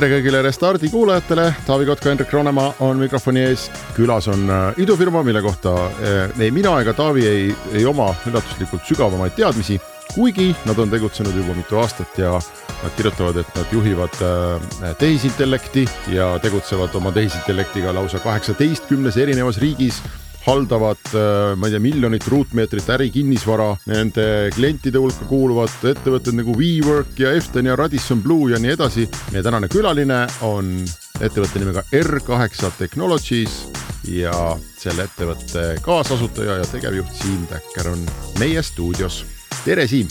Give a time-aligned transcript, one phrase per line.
[0.00, 3.66] tere kõigile Restardi kuulajatele, Taavi Kotka, Hendrik Roonemaa on mikrofoni ees.
[3.92, 8.86] külas on äh, idufirma, mille kohta äh, ei mina ega Taavi ei, ei oma üllatuslikult
[8.88, 9.76] sügavamaid teadmisi,
[10.14, 15.84] kuigi nad on tegutsenud juba mitu aastat ja nad kirjutavad, et nad juhivad äh, tehisintellekti
[16.16, 20.00] ja tegutsevad oma tehisintellektiga lausa kaheksateistkümnes erinevas riigis
[20.46, 27.20] haldavad, äh, ma ei tea, miljonit ruutmeetrit ärikinnisvara, nende klientide hulka kuuluvad ettevõtted nagu WeWork
[27.20, 29.08] ja Efton ja Radisson Blue ja nii edasi.
[29.32, 30.72] meie tänane külaline on
[31.20, 33.66] ettevõtte nimega R8 Technologies
[34.08, 39.24] ja selle ettevõtte kaasasutaja ja tegevjuht Siim Täkker on meie stuudios.
[39.64, 40.08] tere, Siim.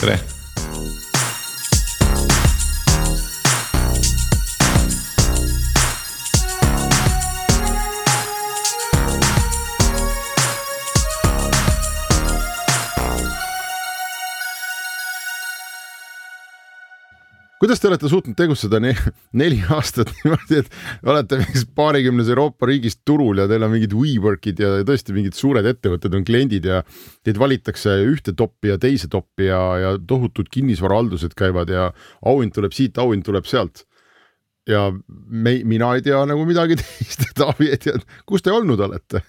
[0.00, 0.20] tere
[17.62, 18.90] kuidas te olete suutnud tegutseda ne
[19.40, 24.62] neli aastat niimoodi, et olete mingis paarikümnes Euroopa riigis turul ja teil on mingid WeWorkid
[24.64, 26.80] ja tõesti mingid suured ettevõtted on kliendid ja
[27.22, 31.92] teid valitakse ühte toppi ja teise toppi ja, ja tohutud kinnisvarahaldused käivad ja
[32.26, 33.86] auhind tuleb siit, auhind tuleb sealt.
[34.66, 39.22] ja me, mina ei tea nagu midagi teist, Taavi ei tea, kus te olnud olete?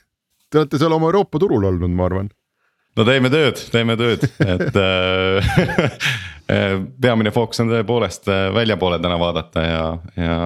[0.50, 2.34] Te olete seal oma Euroopa turul olnud, ma arvan
[2.98, 9.66] no teeme tööd, teeme tööd, et äh, peamine fookus on tõepoolest äh, väljapoole täna vaadata
[9.66, 9.86] ja,
[10.20, 10.38] ja.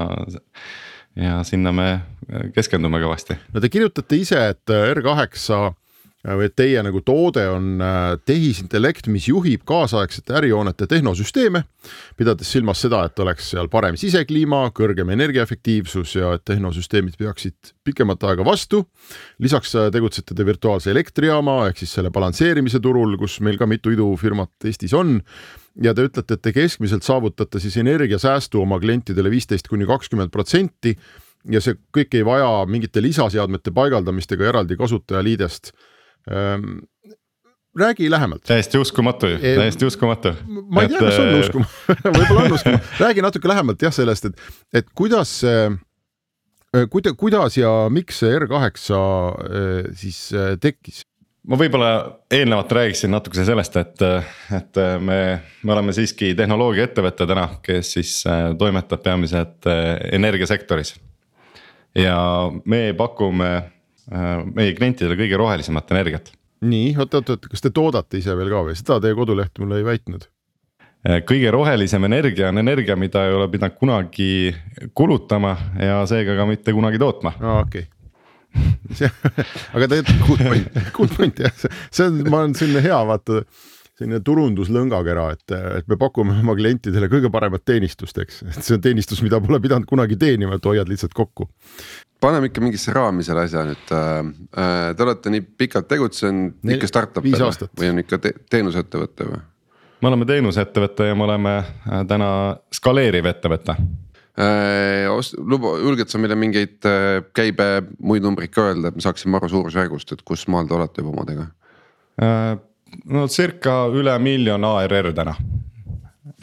[1.18, 1.90] ja sinna me
[2.56, 3.38] keskendume kõvasti.
[3.54, 5.76] no te kirjutate ise, et R8
[6.36, 11.64] või et teie nagu toode on äh, tehisintellekt, mis juhib kaasaegsete ärihoonete tehnosüsteeme.
[12.18, 18.24] pidades silmas seda, et oleks seal parem sisekliima, kõrgem energiaefektiivsus ja et tehnosüsteemid peaksid pikemat
[18.24, 18.86] aega vastu.
[19.40, 23.94] lisaks äh, tegutsete te virtuaalse elektrijaama ehk siis selle balansseerimise turul, kus meil ka mitu
[23.96, 25.22] idufirmat Eestis on
[25.82, 30.98] ja te ütlete, et te keskmiselt saavutate siis energiasäästu oma klientidele viisteist kuni kakskümmend protsenti
[31.52, 35.72] ja see kõik ei vaja mingite lisaseadmete paigaldamist ega eraldi kasutajaliidest
[37.78, 38.44] räägi lähemalt.
[38.44, 40.34] täiesti uskumatu ju, täiesti uskumatu.
[40.70, 44.26] ma ei tea, kas on äh, uskumatu võib-olla on uskumatu, räägi natuke lähemalt jah sellest,
[44.26, 45.76] et, et kuidas äh,
[46.94, 50.24] kuida-, kuidas ja miks see R8 äh, siis
[50.64, 51.04] tekkis?
[51.48, 51.92] ma võib-olla
[52.34, 54.02] eelnevalt räägiksin natukese sellest, et,
[54.58, 55.20] et me,
[55.64, 58.18] me oleme siiski tehnoloogiaettevõte täna, kes siis
[58.60, 59.70] toimetab peamiselt
[60.12, 60.98] energiasektoris.
[61.96, 62.18] ja
[62.66, 63.77] me pakume
[64.08, 66.32] meie klientidele kõige rohelisemat energiat.
[66.62, 69.82] nii oot, oot, oot, kas te toodate ise veel ka või, seda teie koduleht mulle
[69.82, 70.30] ei väitnud?
[71.08, 74.56] Äh, kõige rohelisem energia on energia, mida ei ole pidanud kunagi
[74.98, 77.36] kulutama ja seega ka mitte kunagi tootma.
[77.42, 77.94] aa, okei okay
[79.76, 81.52] aga tegelikult good point, good point jah,
[81.92, 83.42] see on, ma olen selline hea vaata
[83.98, 88.84] selline turunduslõngakera, et, et me pakume oma klientidele kõige paremat teenistust, eks, et see on
[88.84, 91.50] teenistus, mida pole pidanud kunagi teenima, et hoiad lihtsalt kokku
[92.22, 94.32] paneme ikka mingisse raami selle asja nüüd äh,.
[94.58, 99.40] äh te olete nii pikalt tegutsenud, ikka startup või on ikka te teenusettevõte või?
[100.02, 102.30] me oleme teenusettevõte ja me oleme äh, täna
[102.74, 105.06] skaleeriv ettevõte äh,.
[105.38, 107.70] luba, julged sa meile mingeid äh, käibe
[108.00, 111.14] muid numbreid ka öelda, et me saaksime aru suurusjärgust, et kus maal te olete juba
[111.16, 111.48] omadega
[112.22, 112.58] äh,?
[113.14, 115.34] no circa üle miljon ARR täna.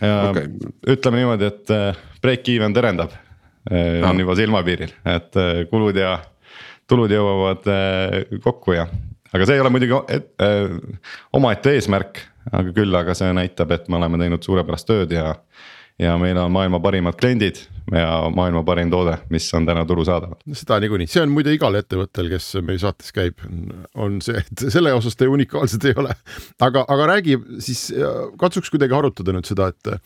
[0.04, 0.48] okay.
[0.86, 3.23] ütleme niimoodi, et äh, break even terendab
[3.70, 6.19] on juba silmapiiril, et äh, kulud ja
[6.91, 8.88] tulud jõuavad äh, kokku ja,
[9.32, 10.75] aga see ei ole muidugi et, äh,
[11.36, 12.20] omaette eesmärk,
[12.53, 15.32] aga küll, aga see näitab, et me oleme teinud suurepärast tööd ja.
[16.00, 17.62] ja meil on maailma parimad kliendid
[17.94, 20.36] ja maailma parim toode, mis on täna turu saadaval.
[20.53, 23.41] seda niikuinii, see on muide igal ettevõttel, kes meie saates käib,
[23.94, 26.12] on see, et selle osas te unikaalsed ei ole.
[26.60, 27.86] aga, aga räägi siis,
[28.41, 29.97] katsuks kuidagi arutada nüüd seda, et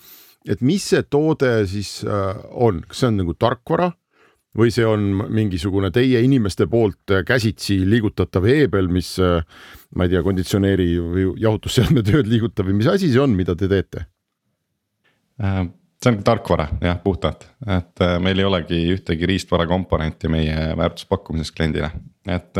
[0.48, 3.90] et mis see toode siis äh, on, kas see on nagu tarkvara
[4.58, 5.04] või see on
[5.34, 9.42] mingisugune teie inimeste poolt äh, käsitsi liigutatav heebel, mis äh,
[9.94, 13.70] ma ei tea, konditsioneeri või jahutusseadme tööd liigutab või mis asi see on, mida te
[13.70, 14.06] teete?
[15.38, 21.92] see on tarkvara jah, puhtalt, et meil ei olegi ühtegi riistvara komponenti meie väärtuspakkumises kliendile,
[22.26, 22.58] et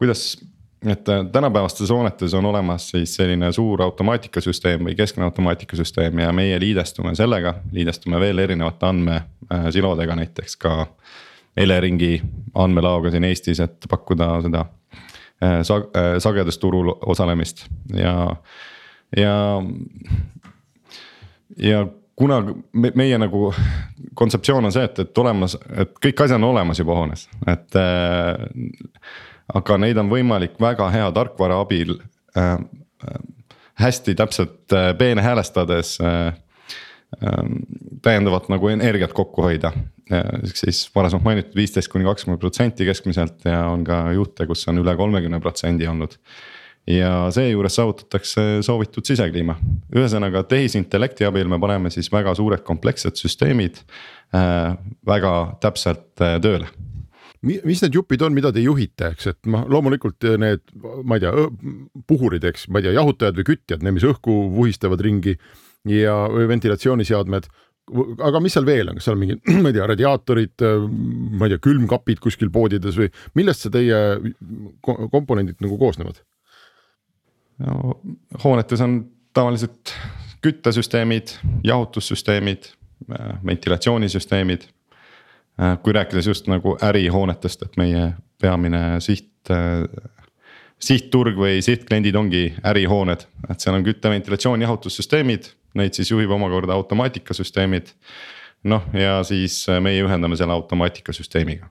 [0.00, 0.38] kuidas
[0.86, 6.60] et äh, tänapäevastes hoonetes on olemas siis selline suur automaatikasüsteem või keskne automaatikasüsteem ja meie
[6.60, 10.86] liidestume sellega, liidestume veel erinevate andmesilodega, näiteks ka
[11.56, 12.22] Eleringi
[12.54, 14.64] andmelaoga siin Eestis, et pakkuda seda
[15.66, 15.90] sag-,
[16.22, 18.36] sagedusturul osalemist ja,
[19.16, 19.62] ja.
[21.56, 21.86] ja
[22.16, 22.40] kuna
[22.72, 23.50] me, meie nagu
[24.14, 28.46] kontseptsioon on see, et, et olemas, et kõik asjad on olemas juba hoones, et äh,.
[29.54, 31.96] Aga neid on võimalik väga hea tarkvara abil
[32.36, 32.58] äh,
[33.80, 37.42] hästi täpselt äh, peenhäälestades äh, äh,
[38.02, 39.72] täiendavat nagu energiat kokku hoida.
[40.54, 44.96] siis varasemalt mainitud viisteist kuni kakskümmend protsenti keskmiselt ja on ka juhte, kus on üle
[44.98, 46.16] kolmekümne protsendi olnud
[46.90, 49.54] ja seejuures saavutatakse soovitud sisekliima.
[49.94, 53.78] ühesõnaga tehisintellekti abil me paneme siis väga suured komplekssed süsteemid
[54.34, 54.74] äh,
[55.06, 56.66] väga täpselt äh, tööle
[57.46, 60.62] mis need jupid on, mida te juhite, eks, et noh, loomulikult need,
[61.08, 61.48] ma ei tea,
[62.10, 65.38] puhurid, eks, ma ei tea, jahutajad või kütjad, need, mis õhku vuhistavad ringi
[65.88, 67.48] ja ventilatsiooniseadmed
[68.22, 70.66] aga mis seal veel on, kas seal on mingid, ma ei tea, radiaatorid,
[71.38, 74.00] ma ei tea, külmkapid kuskil poodides või millest see teie
[74.84, 76.20] komponendid nagu koosnevad?
[77.60, 77.98] no
[78.40, 79.02] hoonetes on
[79.36, 79.92] tavaliselt
[80.40, 81.34] küttesüsteemid,
[81.64, 82.70] jahutussüsteemid,
[83.12, 84.64] äh, ventilatsioonisüsteemid.
[85.60, 88.04] Äh, kui rääkides just nagu ärihoonetest, et meie
[88.40, 89.82] peamine siht, äh,
[90.80, 96.78] sihtturg või sihtkliendid ongi ärihooned, et seal on kütte, ventilatsioon, jahutussüsteemid, neid siis juhib omakorda
[96.80, 97.92] automaatikasüsteemid.
[98.64, 101.68] noh, ja siis meie ühendame selle automaatikasüsteemiga,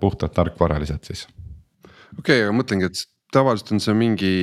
[0.00, 1.28] puhtalt tarkvaraliselt siis.
[2.18, 4.34] okei okay,, aga mõtlengi, et tavaliselt on see mingi,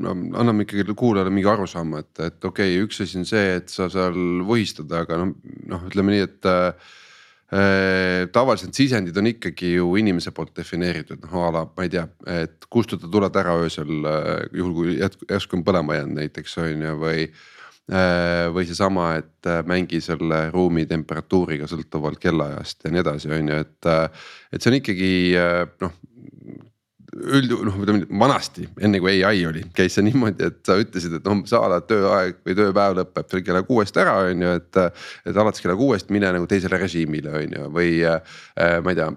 [0.00, 3.92] anname ikkagi kuulajale mingi arusaama, et, et okei okay,, üks asi on see, et sa
[3.92, 4.16] seal
[4.48, 5.36] võhistad, aga noh,
[5.76, 6.98] noh, ütleme nii, et äh,.
[8.32, 12.06] Tavaliselt sisendid on ikkagi ju inimese poolt defineeritud, noh a la ma ei tea,
[12.40, 16.94] et kustuta tuled ära öösel äh,, juhul kui järsku on põlema jäänud näiteks on ju,
[17.02, 17.26] või
[17.92, 18.48] äh,.
[18.54, 23.60] või seesama, et äh, mängi selle ruumi temperatuuriga sõltuvalt kellaajast ja nii edasi, on ju,
[23.66, 26.00] et, äh, et see on ikkagi äh, noh
[27.12, 31.28] üldjuhul noh, ütleme vanasti, enne kui ai oli, käis see niimoodi, et sa ütlesid, et
[31.28, 34.80] noh, sa oled tööaeg või tööpäev lõpeb kella kuuest ära, on ju, et.
[35.28, 38.40] et alates kella kuuest mine nagu teisele režiimile, on ju, või äh,
[38.84, 39.10] ma ei tea,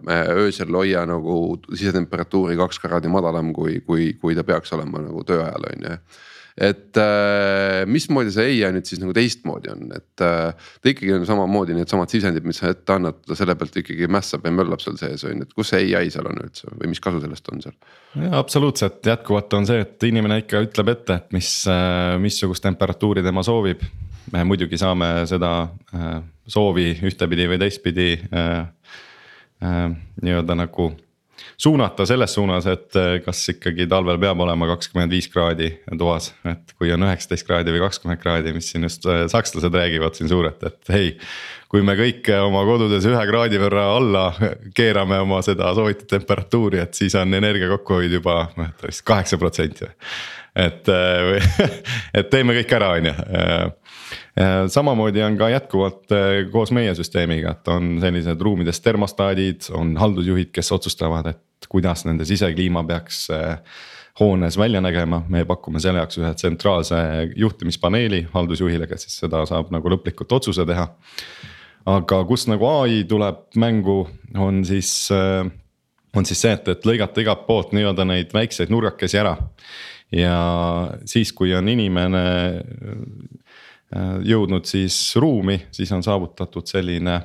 [0.43, 1.39] öösel hoia nagu
[1.71, 5.99] sisetemperatuuri kaks kraadi madalam, kui, kui, kui ta peaks olema nagu töö ajal, on ju
[6.55, 11.25] et äh, mismoodi see ai nüüd siis nagu teistmoodi on, et äh, ta ikkagi on
[11.27, 14.95] samamoodi needsamad sisendid, mis sa ette annad, ta selle pealt ikkagi mässab ja möllab seal
[14.99, 17.65] sees on ju, et kus see ai seal on üldse või mis kasu sellest on
[17.65, 17.75] seal?
[18.23, 23.25] ja absoluutselt, jätkuvalt on see, et inimene ikka ütleb ette, et mis, äh, missugust temperatuuri
[23.25, 23.83] tema soovib.
[24.31, 25.67] me muidugi saame seda
[26.49, 28.07] soovi ühtepidi või teistpidi
[29.61, 30.87] nii-öelda nagu
[31.57, 36.75] suunata selles suunas, et eh, kas ikkagi talvel peab olema kakskümmend viis kraadi toas, et
[36.79, 40.63] kui on üheksateist kraadi või kakskümmend kraadi, mis siin just eh, sakslased räägivad siin suurelt,
[40.67, 41.13] et hei.
[41.71, 44.25] kui me kõik oma kodudes ühe kraadi võrra alla
[44.77, 49.89] keerame oma seda soovitud temperatuuri, et siis on energia kokkuhoid juba noh, vist kaheksa protsenti.
[50.55, 50.87] et,
[52.19, 53.71] et teeme kõik ära, on ju Äh,
[54.67, 60.51] samamoodi on ka jätkuvalt äh, koos meie süsteemiga, et on sellised ruumides termostaadid, on haldusjuhid,
[60.55, 63.59] kes otsustavad, et kuidas nende sisekliima peaks äh,
[64.19, 66.97] hoones välja nägema, me pakume selle jaoks ühe tsentraalse
[67.35, 70.87] juhtimispaneeli haldusjuhile, kes siis seda saab nagu lõplikult otsuse teha.
[71.85, 75.09] aga kus nagu ai tuleb mängu, on siis,
[76.15, 79.35] on siis see, et, et lõigata igalt poolt nii-öelda neid väikseid nurgakesi ära.
[80.11, 80.37] ja
[81.05, 82.23] siis, kui on inimene
[82.65, 83.44] Äh,
[84.25, 87.19] jõudnud siis ruumi, siis on saavutatud selline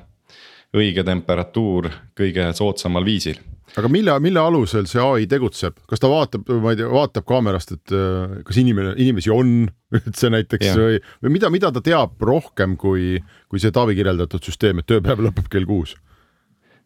[0.76, 3.40] õige temperatuur kõige soodsamal viisil
[3.78, 7.74] aga mille, mille alusel see ai tegutseb, kas ta vaatab, ma ei tea, vaatab kaamerast,
[7.76, 9.54] et äh, kas inimene, inimesi on
[9.98, 10.76] üldse näiteks ja.
[10.78, 13.18] või, või mida, mida ta teab rohkem kui,
[13.50, 15.96] kui see Taavi kirjeldatud süsteem, et tööpäev lõpeb kell kuus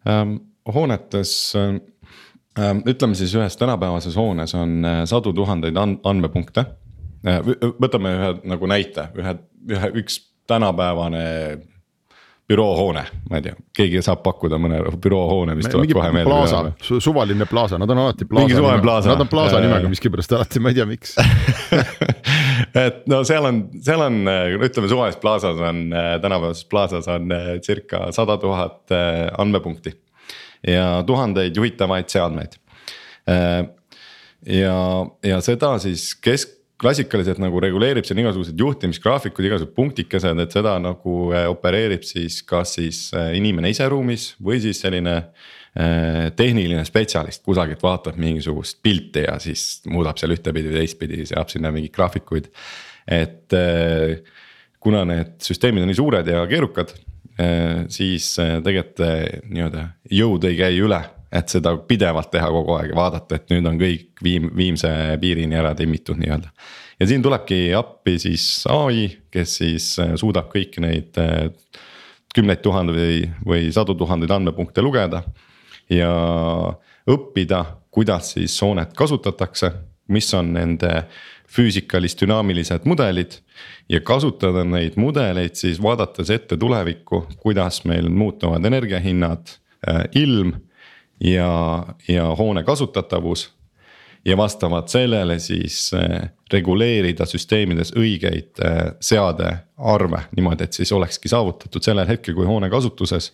[0.09, 0.40] ähm,?
[0.64, 6.64] hoonetes ähm, ütleme siis ühes tänapäevases hoones on äh, sadu tuhandeid andmepunkte.
[7.81, 9.38] Võtame ühe nagu näite, ühe
[9.71, 11.25] ühe, üks tänapäevane
[12.49, 13.00] büroohoone,
[13.31, 16.28] ma ei tea, keegi saab pakkuda mõne büroohoone, mis tuleb kohe meelde.
[16.28, 18.45] plaasa, suvaline plaasa, nad on alati plaasa.
[18.45, 19.12] mingi suvaline plaasa.
[19.14, 21.14] Nad on plaasa nimega miskipärast alati, ma ei tea, miks
[22.85, 24.19] et no seal on, seal on,
[24.59, 27.33] ütleme suvalises plaasas on, tänapäevases plaasas on
[27.64, 28.93] circa sada tuhat
[29.38, 29.95] andmepunkti.
[30.69, 32.61] ja tuhandeid juhitavaid seadmeid.
[33.25, 34.76] ja,
[35.25, 41.19] ja seda siis kesk klassikaliselt nagu reguleerib siin igasugused juhtimisgraafikud, igasugused punktikesed, et seda nagu
[41.33, 47.45] äh, opereerib siis kas siis äh, inimene ise ruumis või siis selline äh, tehniline spetsialist
[47.47, 52.50] kusagilt vaatab mingisugust pilti ja siis muudab seal ühtepidi või teistpidi, seab sinna mingeid graafikuid.
[53.04, 53.52] et
[54.81, 56.95] kuna need süsteemid on nii suured ja keerukad,
[57.93, 58.31] siis
[58.64, 59.02] tegelikult
[59.50, 61.02] nii-öelda jõud ei käi üle
[61.35, 65.59] et seda pidevalt teha kogu aeg ja vaadata, et nüüd on kõik viim-, viimse piirini
[65.59, 66.53] ära timmitud nii-öelda.
[67.00, 69.88] ja siin tulebki appi siis ai, kes siis
[70.21, 71.19] suudab kõiki neid
[72.35, 75.23] kümneid tuhandeid või, või sadu tuhandeid andmepunkte lugeda.
[75.91, 76.11] ja
[77.11, 79.73] õppida, kuidas siis hoonet kasutatakse,
[80.09, 81.05] mis on nende
[81.55, 83.41] füüsikalis dünaamilised mudelid.
[83.88, 89.59] ja kasutada neid mudeleid siis vaadates ette tulevikku, kuidas meil muutuvad energiahinnad,
[90.14, 90.55] ilm
[91.21, 93.52] ja, ja hoone kasutatavus.
[94.25, 101.83] ja vastavalt sellele siis äh, reguleerida süsteemides õigeid äh, seadearve niimoodi, et siis olekski saavutatud
[101.85, 103.33] sellel hetkel, kui hoone kasutuses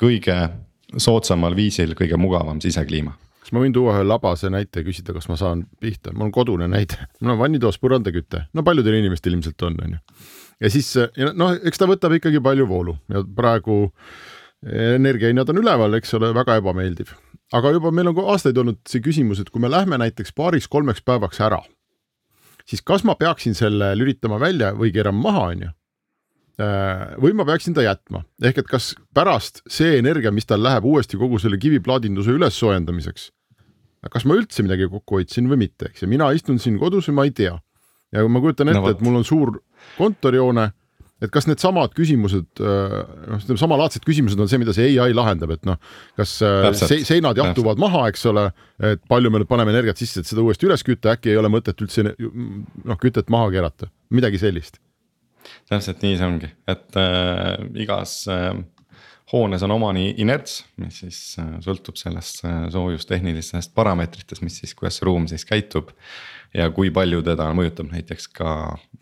[0.00, 0.48] kõige
[0.96, 5.26] soodsamal viisil kõige mugavam sisekliima kas ma võin tuua ühe labase näite ja küsida, kas
[5.30, 9.64] ma saan pihta, mul on kodune näide, mul on vannitoas põrandaküte, no paljudel inimestel ilmselt
[9.66, 10.26] on, on ju.
[10.60, 10.92] ja siis
[11.34, 13.82] noh, eks ta võtab ikkagi palju voolu ja praegu
[14.66, 17.14] energiahinnad on üleval, eks ole, väga ebameeldiv.
[17.52, 21.40] aga juba meil on aastaid olnud see küsimus, et kui me lähme näiteks paariks-kolmeks päevaks
[21.40, 21.62] ära,
[22.68, 25.70] siis kas ma peaksin selle lülitama välja või keerama maha, on ju
[26.60, 30.84] äh, või ma peaksin ta jätma, ehk et kas pärast see energia, mis tal läheb
[30.84, 33.30] uuesti kogu selle kiviplaadinduse üles soojendamiseks,
[34.12, 37.16] kas ma üldse midagi kokku hoidsin või mitte, eks ja mina istun siin kodus ja
[37.16, 37.56] ma ei tea.
[38.12, 39.56] ja ma kujutan ette no,, et mul on suur
[39.96, 40.68] kontorihoone
[41.20, 42.96] et kas needsamad küsimused, äh,
[43.30, 45.78] noh, samalaadsed küsimused on see, mida see ai lahendab, et noh,
[46.18, 47.06] kas äh, Täpselt.
[47.08, 47.84] seinad jahtuvad Täpselt.
[47.84, 48.46] maha, eks ole,
[48.92, 51.52] et palju me nüüd paneme energiat sisse, et seda uuesti üles kütta, äkki ei ole
[51.52, 54.80] mõtet üldse noh, kütet maha keerata, midagi sellist.
[55.70, 58.52] täpselt nii see ongi, et äh, igas äh,
[59.32, 64.98] hoones on omani inerts, mis siis äh, sõltub sellest äh, soojustehnilistest parameetritest, mis siis, kuidas
[64.98, 65.92] see ruum siis käitub
[66.54, 68.54] ja kui palju teda mõjutab näiteks ka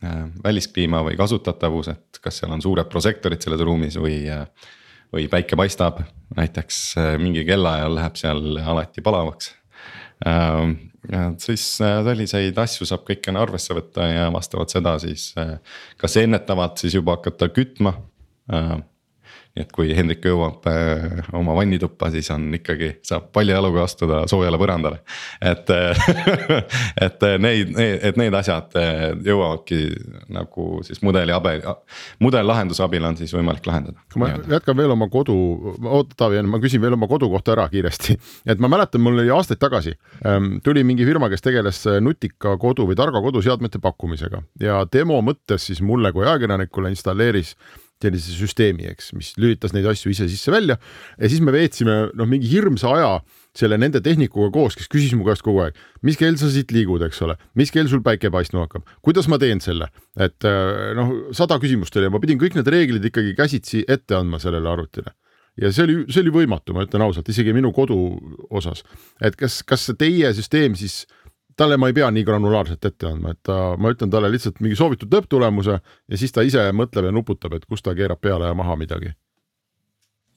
[0.04, 4.24] äh, väliskliima või kasutatavus, et kas seal on suured prožektorid selles ruumis või.
[4.32, 4.74] Äh,
[5.08, 6.02] või päike paistab,
[6.36, 9.54] näiteks äh, mingi kellaajal läheb seal alati palavaks.
[11.40, 15.30] siis selliseid asju saab kõike arvesse võtta ja vastavalt seda siis
[15.96, 17.94] kas ennetavalt siis juba hakata kütma
[19.56, 24.20] nii et kui Hendrik jõuab äh, oma vannituppa, siis on ikkagi, saab palja jaluga astuda
[24.30, 25.00] soojale põrandale.
[25.42, 25.70] et
[27.06, 29.80] et neid, et need asjad äh, jõuavadki
[30.34, 31.64] nagu siis mudeli abil,
[32.22, 33.98] mudellahenduse abil on siis võimalik lahendada.
[34.20, 35.36] ma jätkan veel oma kodu,
[35.82, 38.18] oota Taavi, ma küsin veel oma kodu kohta ära kiiresti.
[38.46, 42.86] et ma mäletan, mul oli aastaid tagasi ähm, tuli mingi firma, kes tegeles nutika kodu
[42.88, 47.56] või targa kodu seadmete pakkumisega ja demo mõttes siis mulle kui ajakirjanikule installeeris
[48.02, 52.50] sellise süsteemi, eks, mis lülitas neid asju ise sisse-välja ja siis me veetsime noh, mingi
[52.50, 53.12] hirmsa aja
[53.58, 57.02] selle nende tehnikuga koos, kes küsis mu käest kogu aeg, mis kell sa siit liigud,
[57.06, 61.14] eks ole, mis kell sul päike paistma hakkab, kuidas ma teen selle, et äh, noh,
[61.36, 65.16] sada küsimust oli ja ma pidin kõik need reeglid ikkagi käsitsi ette andma sellele arvutile.
[65.58, 67.96] Ja see oli, see oli võimatu, ma ütlen ausalt, isegi minu kodu
[68.54, 68.84] osas,
[69.18, 71.02] et kas, kas teie süsteem siis
[71.58, 74.78] talle ma ei pea nii granulaarselt ette andma, et ta, ma ütlen talle lihtsalt mingi
[74.78, 78.56] soovitud lõpptulemuse ja siis ta ise mõtleb ja nuputab, et kus ta keerab peale ja
[78.58, 79.14] maha midagi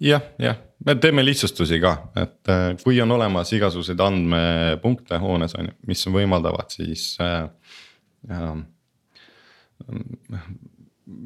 [0.02, 5.70] jah, jah, me teeme lihtsustusi ka, et äh, kui on olemas igasuguseid andmepunkte hoones on
[5.70, 7.48] ju, mis võimaldavad siis äh,.
[8.32, 8.58] Äh,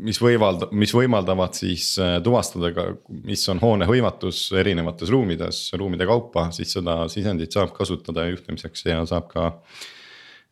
[0.05, 2.87] mis võimalda-, mis võimaldavad siis äh, tuvastada ka,
[3.25, 9.03] mis on hoone hõivatus erinevates ruumides, ruumide kaupa, siis seda sisendit saab kasutada juhtimiseks ja
[9.09, 9.51] saab ka.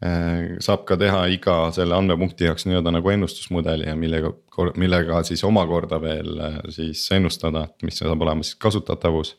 [0.03, 4.33] Äh, saab ka teha iga selle andmepunkti jaoks nii-öelda nagu ennustusmudeli ja millega,
[4.75, 9.37] millega siis omakorda veel äh, siis ennustada, et mis saab olema siis kasutatavus.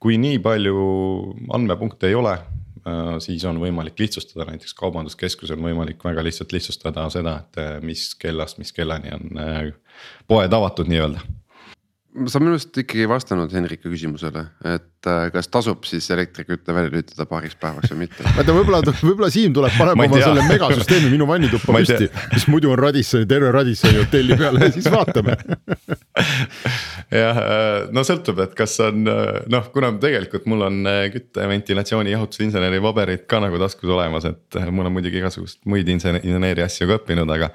[0.00, 0.80] kui nii palju
[1.52, 2.38] andmepunkte ei ole
[3.18, 8.14] siis on võimalik lihtsustada, näiteks kaubanduskeskusel on võimalik väga lihtsalt lihtsustada seda, et äh, mis
[8.18, 9.60] kellast, mis kellani on äh,
[10.28, 11.22] poed avatud nii-öelda
[12.10, 16.90] sa minu arust ikkagi ei vastanud Henriku küsimusele, et äh, kas tasub siis elektriküte välja
[16.90, 18.24] lülitada paariks päevaks või mitte.
[18.24, 22.80] vaata, võib-olla, võib-olla Siim tuleb paneb oma selle megasüsteemi minu vannituppa püsti, mis muidu on
[22.82, 25.36] Radissoni, terve Radissoni hotelli peale ja siis vaatame.
[27.20, 30.80] Jah, äh, no sõltub, et kas on äh, noh, kuna tegelikult mul on
[31.14, 36.66] kütte, ventilatsiooni, jahutusinseneri paberid ka nagu taskus olemas, et mul on muidugi igasugust muid inseneeri
[36.66, 37.52] asju ka õppinud, aga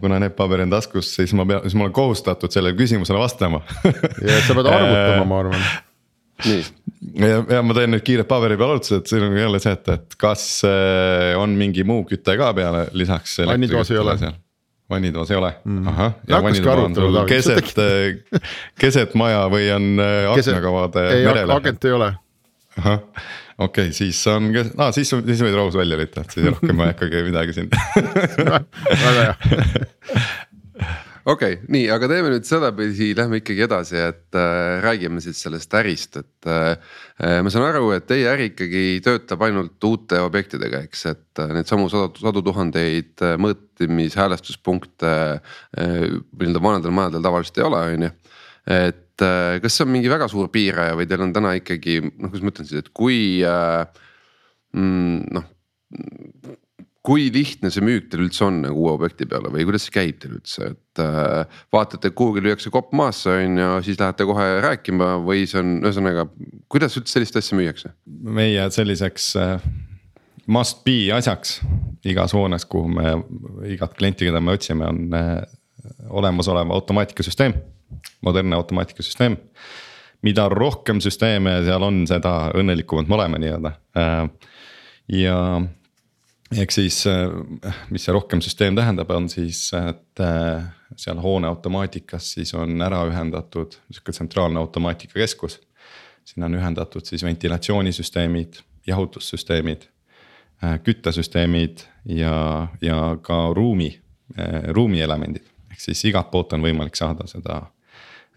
[0.00, 3.60] kuna need paberid on taskus, siis ma pean, siis ma olen kohustatud sellele küsimusele vastama
[4.24, 5.66] ja sa pead arvutama, ma arvan.
[6.46, 6.64] nii.
[7.20, 9.92] ja, ja ma teen nüüd kiired paberi peal arvutuse, et siin on jälle see, et,
[9.96, 13.38] et kas äh, on mingi muu küte ka peale lisaks.
[13.46, 14.18] vannitoas ei ole
[14.90, 16.12] vannitoas ei ole mm., ahah.
[16.28, 18.44] ja vannitoa on sul keset, äh,
[18.80, 21.60] keset maja või on aknakavade merele?
[21.60, 22.14] agent ei ole.
[22.80, 23.02] ahah
[23.58, 26.94] okei okay,, siis on, aa siis, siis võid rahus välja lülitada, siis rohkem ma ei
[26.94, 29.34] hakkagi midagi siin väga hea
[31.26, 35.74] okei okay,, nii, aga teeme nüüd sedapidi, lähme ikkagi edasi, et äh, räägime siis sellest
[35.74, 36.76] ärist, et äh,.
[37.18, 41.54] äh ma saan aru, et teie äri ikkagi töötab ainult uute objektidega, eks, et äh,
[41.56, 48.08] neid samu sadu, sadu tuhandeid äh, mõõtmishäälestuspunkte äh, nii-öelda vanadel majadel tavaliselt ei ole, on
[48.08, 48.14] ju.
[48.76, 52.28] et äh, kas see on mingi väga suur piiraja või teil on täna ikkagi noh,
[52.30, 53.84] kuidas ma ütlen siis, et kui äh,
[54.76, 55.52] mm, noh
[57.06, 60.16] kui lihtne see müük teil üldse on nagu uue objekti peale või kuidas see käib
[60.22, 64.46] teil üldse, et äh, vaatate, et kuhugi lüüakse kopp maasse on ju, siis lähete kohe
[64.64, 66.26] rääkima või see on, ühesõnaga,
[66.72, 67.92] kuidas üldse sellist asja müüakse?
[68.06, 69.68] meie selliseks äh,
[70.50, 71.60] must be asjaks
[72.06, 73.14] igas hoones, kuhu me
[73.70, 75.14] igat klienti, keda me otsime, on
[76.10, 77.54] olemasolev automaatikasüsteem,
[78.20, 79.36] modernne automaatikasüsteem
[80.26, 83.72] mida rohkem süsteeme seal on, seda õnnelikumad me oleme nii-öelda.
[83.98, 84.52] Äh,
[85.14, 85.38] ja
[86.54, 90.66] ehk siis, äh, mis see rohkem süsteem tähendab, on siis, et äh,
[90.98, 95.60] seal hoone automaatikas siis on ära ühendatud sihuke tsentraalne automaatikakeskus.
[96.26, 99.84] sinna on ühendatud siis ventilatsioonisüsteemid, jahutussüsteemid,
[100.82, 103.92] küttesüsteemid ja, ja ka ruumi,
[104.74, 105.44] ruumielemendid.
[105.70, 107.60] ehk siis igalt poolt on võimalik saada seda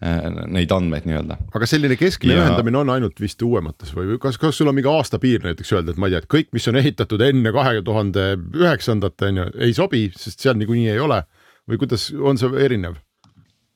[0.00, 1.36] neid andmeid nii-öelda.
[1.52, 2.40] aga selline keskne ja...
[2.40, 6.00] ühendamine on ainult vist uuemates või kas, kas sul on mingi aastapiir näiteks öelda, et
[6.00, 8.24] ma ei tea, et kõik, mis on ehitatud enne kahe tuhande
[8.56, 11.20] üheksandat on ju, ei sobi, sest seal niikuinii ei ole
[11.68, 12.96] või kuidas on see erinev?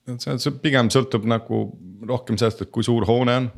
[0.08, 1.66] see, see pigem sõltub nagu
[2.08, 3.52] rohkem sellest, et kui suur hoone on.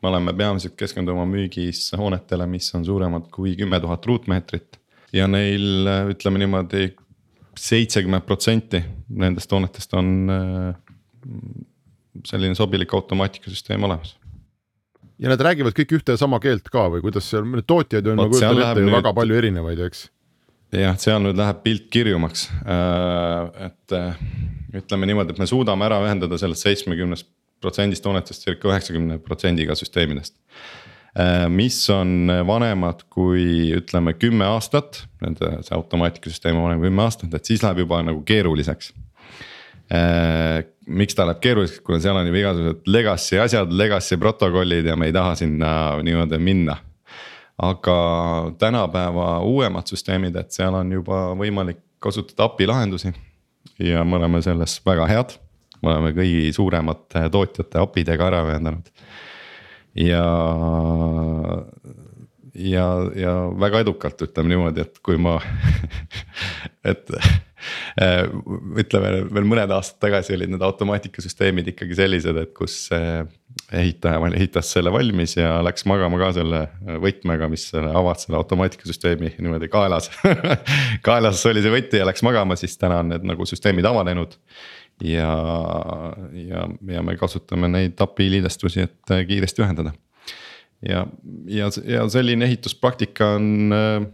[0.00, 4.80] me oleme peamiselt keskendunud oma müügis hoonetele, mis on suuremad kui kümme tuhat ruutmeetrit
[5.12, 6.94] ja neil ütleme niimoodi
[7.56, 10.12] seitsekümmend protsenti nendest hoonetest on
[12.24, 14.16] selline sobilik automaatikasüsteem olemas.
[15.18, 18.20] ja nad räägivad kõik ühte ja sama keelt ka või kuidas seal, need tootjaid on,
[18.20, 18.96] ma kujutan ette ju nüüd...
[18.98, 20.02] väga palju erinevaid, eks.
[20.76, 24.18] jah, seal nüüd läheb pilt kirjumaks, äh, et äh,
[24.76, 27.30] ütleme niimoodi, et me suudame ära ühendada sellest seitsmekümnest
[27.64, 30.36] protsendist hoonetest circa üheksakümne protsendiga süsteemidest
[31.16, 37.32] äh, mis on vanemad kui ütleme kümme aastat, nende see automaatikasüsteem on vanem kümme aastat,
[37.32, 38.92] et siis läheb juba nagu keeruliseks
[40.86, 45.10] miks ta läheb keeruliseks, kuna seal on juba igasugused legacy asjad, legacy protokollid ja me
[45.10, 45.70] ei taha sinna
[46.02, 46.76] niimoodi minna.
[47.56, 47.96] aga
[48.58, 53.12] tänapäeva uuemad süsteemid, et seal on juba võimalik kasutada API lahendusi.
[53.78, 55.36] ja me oleme selles väga head,
[55.82, 58.92] me oleme kõigi suuremate tootjate API-dega ära ühendanud.
[59.94, 60.24] ja
[62.54, 65.38] ja, ja väga edukalt ütleme niimoodi, et kui ma
[66.90, 67.10] et
[68.82, 72.86] ütleme veel mõned aastad tagasi olid need automaatikasüsteemid ikkagi sellised, et kus
[73.72, 76.62] ehitaja ehitas selle valmis ja läks magama ka selle
[77.02, 80.10] võtmega, mis avas selle automaatikasüsteemi niimoodi kaelas
[81.06, 84.36] kaelas oli see võti ja läks magama, siis täna on need nagu süsteemid avanenud.
[85.04, 85.28] Ja,
[86.32, 89.92] ja, ja me kasutame neid API liidestusi, et kiiresti ühendada.
[90.84, 91.02] Ja,
[91.52, 94.06] ja, ja selline ehituspraktika on äh,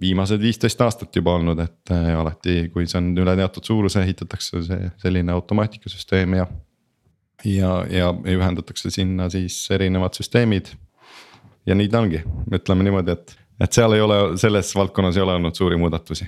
[0.00, 4.62] viimased viisteist aastat juba olnud, et äh, alati, kui see on üle teatud suuruse, ehitatakse
[4.66, 6.46] see selline automaatikasüsteem ja.
[7.46, 10.72] ja, ja ühendatakse sinna siis erinevad süsteemid.
[11.66, 15.38] ja nii ta ongi, ütleme niimoodi, et, et seal ei ole, selles valdkonnas ei ole
[15.38, 16.26] olnud suuri muudatusi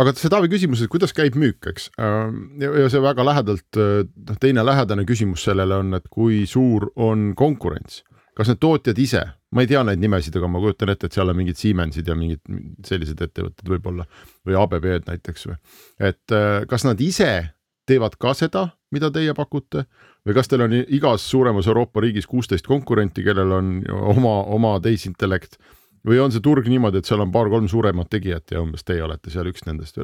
[0.00, 1.90] aga see Taavi küsimus, et kuidas käib müük, eks.
[1.98, 8.02] ja see väga lähedalt, noh teine lähedane küsimus sellele on, et kui suur on konkurents.
[8.34, 9.22] Kas need tootjad ise,
[9.54, 12.16] ma ei tea neid nimesid, aga ma kujutan ette, et seal on mingid Siemensid ja
[12.18, 12.42] mingid
[12.86, 14.06] sellised ettevõtted võib-olla
[14.46, 15.60] või ABB-d näiteks või.
[16.10, 16.34] et
[16.70, 17.30] kas nad ise
[17.86, 19.84] teevad ka seda, mida teie pakute
[20.24, 23.72] või kas teil on igas suuremas Euroopa riigis kuusteist konkurenti, kellel on
[24.14, 25.58] oma, oma tehisintellekt
[26.04, 29.32] või on see turg niimoodi, et seal on paar-kolm suuremat tegijat ja umbes teie olete
[29.32, 30.00] seal üks nendest,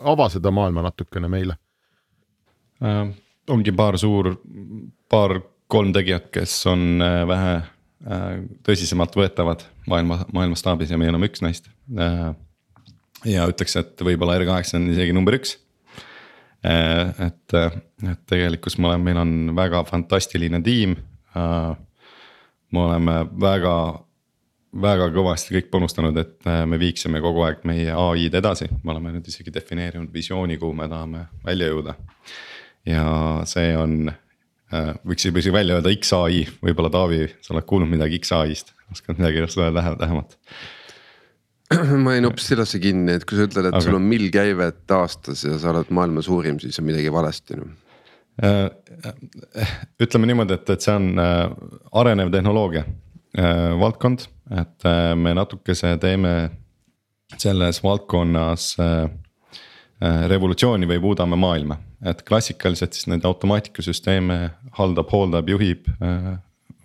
[0.00, 1.56] ava seda maailma natukene meile
[2.84, 3.06] äh,.
[3.50, 4.34] ongi paar suur,
[5.70, 7.54] paar-kolm tegijat, kes on äh, vähe
[8.10, 12.34] äh, tõsisemalt võetavad maailma, maailmastaabis ja meie oleme üks neist äh,.
[13.24, 15.58] ja ütleks, et võib-olla R8 on isegi number üks
[16.60, 20.92] et, et tegelikult me oleme, meil on väga fantastiline tiim
[21.32, 23.76] me oleme väga
[24.82, 29.26] väga kõvasti kõik panustanud, et me viiksime kogu aeg meie ai-d edasi, me oleme nüüd
[29.32, 31.96] isegi defineerinud visiooni, kuhu me tahame välja jõuda.
[32.86, 33.06] ja
[33.48, 34.12] see on,
[34.70, 39.42] võiks juba isegi välja öelda X-ai, võib-olla Taavi, sa oled kuulnud midagi X-ai-st, oskad midagi
[39.44, 40.36] öelda lähemalt?
[42.04, 43.86] ma jäin hoopis sellesse kinni, et kui sa ütled, et okay.
[43.86, 47.78] sul on mill käivet aastas ja sa oled maailma suurim, siis on midagi valesti noh
[50.00, 51.18] ütleme niimoodi, et, et see on
[52.00, 52.86] arenev tehnoloogia
[53.76, 56.50] valdkond et äh, me natukese teeme
[57.38, 59.10] selles valdkonnas äh,
[60.00, 61.76] revolutsiooni või muudame maailma,
[62.08, 64.38] et klassikaliselt siis neid automaatikasüsteeme
[64.78, 65.90] haldab, hooldab, juhib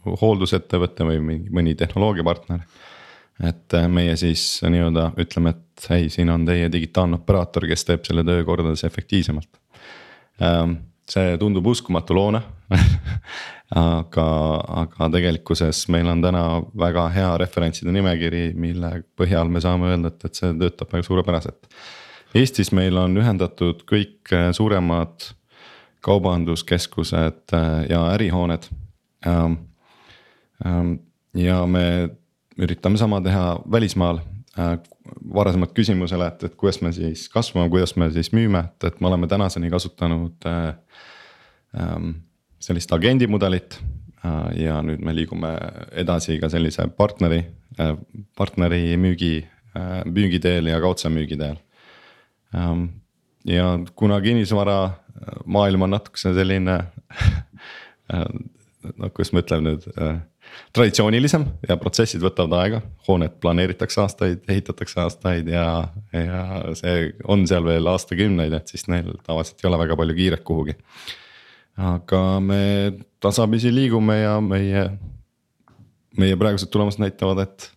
[0.06, 2.65] hooldusettevõte või mõni, mõni tehnoloogiapartner.
[3.43, 8.23] et meie siis nii-öelda ütleme, et hei, siin on teie digitaalne operaator, kes teeb selle
[8.23, 9.49] töö kordades efektiivsemalt.
[11.10, 12.41] see tundub uskumatu loona
[13.75, 14.28] aga,
[14.84, 16.45] aga tegelikkuses meil on täna
[16.78, 21.69] väga hea referentside nimekiri, mille põhjal me saame öelda, et, et see töötab väga suurepäraselt.
[22.36, 25.30] Eestis meil on ühendatud kõik äh, suuremad
[26.04, 28.67] kaubanduskeskused äh, ja ärihooned.
[29.28, 29.54] Ähm,
[30.65, 30.91] ähm,
[31.34, 32.10] ja me
[32.58, 34.19] üritame sama teha välismaal
[34.60, 34.76] äh,
[35.34, 39.08] varasemat küsimusele, et, et kuidas me siis kasvame, kuidas me siis müüme, et, et me
[39.08, 40.74] oleme tänaseni kasutanud äh,
[41.80, 42.17] ähm,
[42.60, 43.80] sellist agendi mudelit.
[44.58, 45.52] Ja nüüd me liigume
[46.02, 47.43] edasi ka sellise partneri,
[48.34, 49.43] partneri müügi,
[49.78, 51.60] äh, müügiteel ja kaudse müügi teel.
[52.56, 52.86] Ähm,
[53.46, 56.80] ja kuna kinnisvaramaailm on natukese selline
[59.00, 59.86] no kuidas ma ütlen nüüd
[60.76, 65.65] traditsioonilisem ja protsessid võtavad aega, hooned planeeritakse aastaid, ehitatakse aastaid ja,
[66.13, 66.41] ja
[66.78, 70.78] see on seal veel aastakümneid, et siis neil tavaliselt ei ole väga palju kiiret kuhugi.
[71.76, 72.62] Aga me
[73.24, 74.86] tasapisi liigume ja meie,
[76.20, 77.68] meie praegused tulemused näitavad, et,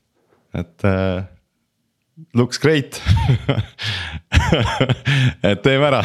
[0.61, 1.25] et äh,
[2.39, 3.01] looks great
[5.51, 6.03] et teeme ära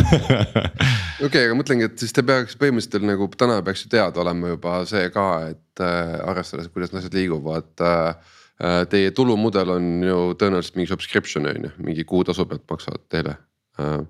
[1.27, 4.77] okei aga mõtlengi, et siis te peaks põhimõtteliselt nagu täna peaks ju teada olema juba
[4.89, 8.32] see ka, et äh, arvestades, kuidas asjad liiguvad äh,.
[8.63, 13.34] Teie tulumudel on ju tõenäoliselt mingi subscription on ju, mingi kuutasu pealt maksavad teile
[13.82, 14.03] äh,.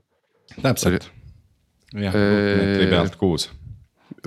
[0.59, 1.07] täpselt,
[1.95, 3.47] jah, ruutmeetri pealt kuus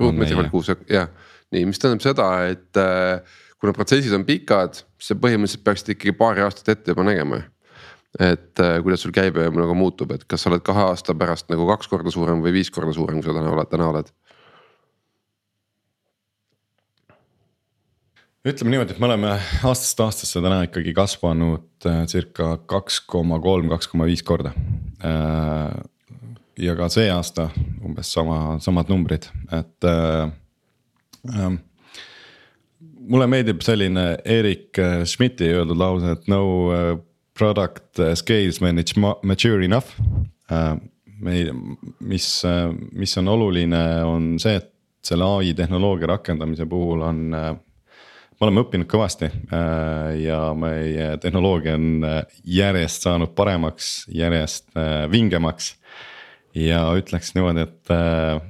[0.01, 1.11] ruutmeetri pealt kuus, jah.
[1.55, 6.17] nii, mis tähendab seda, et äh, kuna protsessid on pikad, siis sa põhimõtteliselt peaksid ikkagi
[6.17, 7.47] paari aastat ette juba nägema ju
[8.19, 11.67] et äh, kuidas sul käibe nagu muutub, et kas sa oled kahe aasta pärast nagu
[11.69, 14.13] kaks korda suurem või viis korda suurem, kui sa täna oled, täna oled?
[18.47, 19.33] ütleme niimoodi, et me oleme
[19.67, 24.55] aastast aastasse täna ikkagi kasvanud äh, circa kaks koma kolm, kaks koma viis korda
[25.03, 25.75] äh,
[26.63, 27.51] ja ka see aasta
[27.85, 30.29] umbes sama, samad numbrid, et äh,.
[31.27, 31.57] Äh,
[33.07, 36.41] mulle meeldib selline Erik Schmidti öeldud lause, et no
[37.37, 39.95] product scales when it's mature enough
[40.51, 40.77] äh,.
[41.21, 41.53] meil,
[42.01, 44.73] mis, äh, mis on oluline, on see, et
[45.07, 47.55] selle ai tehnoloogia rakendamise puhul on äh,
[48.37, 49.31] me oleme õppinud kõvasti
[50.21, 52.05] ja meie tehnoloogia on
[52.45, 54.77] järjest saanud paremaks, järjest
[55.09, 55.71] vingemaks
[56.57, 58.41] ja ütleks niimoodi, et äh,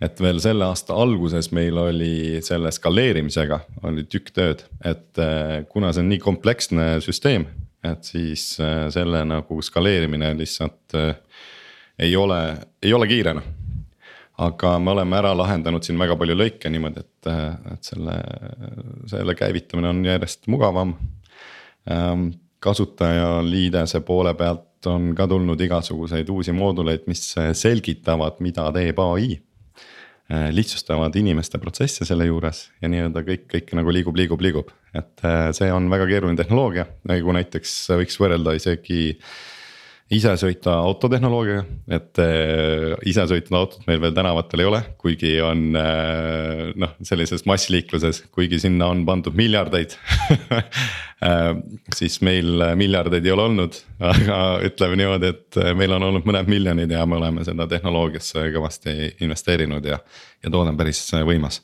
[0.00, 5.92] et veel selle aasta alguses meil oli selle skaleerimisega oli tükk tööd, et äh, kuna
[5.92, 7.46] see on nii kompleksne süsteem,
[7.84, 10.96] et siis äh, selle nagu skaleerimine lihtsalt
[12.00, 12.40] ei ole,
[12.82, 13.48] ei ole kiire noh.
[14.40, 17.30] aga me oleme ära lahendanud siin väga palju lõike niimoodi, et,
[17.74, 18.14] et selle,
[19.10, 20.94] selle käivitamine on järjest mugavam.
[21.90, 29.34] Ähm, kasutajaliidese poole pealt on ka tulnud igasuguseid uusi mooduleid, mis selgitavad, mida teeb ai.
[30.30, 35.24] Äh, lihtsustavad inimeste protsesse selle juures ja nii-öelda kõik, kõik nagu liigub, liigub, liigub, et
[35.26, 39.16] äh, see on väga keeruline tehnoloogia, nagu näiteks võiks võrrelda isegi
[40.10, 41.62] isesõitva autotehnoloogiaga,
[41.94, 48.24] et äh, isesõitvad autod meil veel tänavatel ei ole, kuigi on äh, noh, sellises massliikluses,
[48.34, 49.94] kuigi sinna on pandud miljardeid
[51.28, 51.52] äh,
[51.94, 53.78] siis meil miljardeid ei ole olnud,
[54.12, 58.96] aga ütleme niimoodi, et meil on olnud mõned miljonid ja me oleme seda tehnoloogiasse kõvasti
[59.22, 60.00] investeerinud ja,
[60.42, 61.60] ja toode on päris võimas.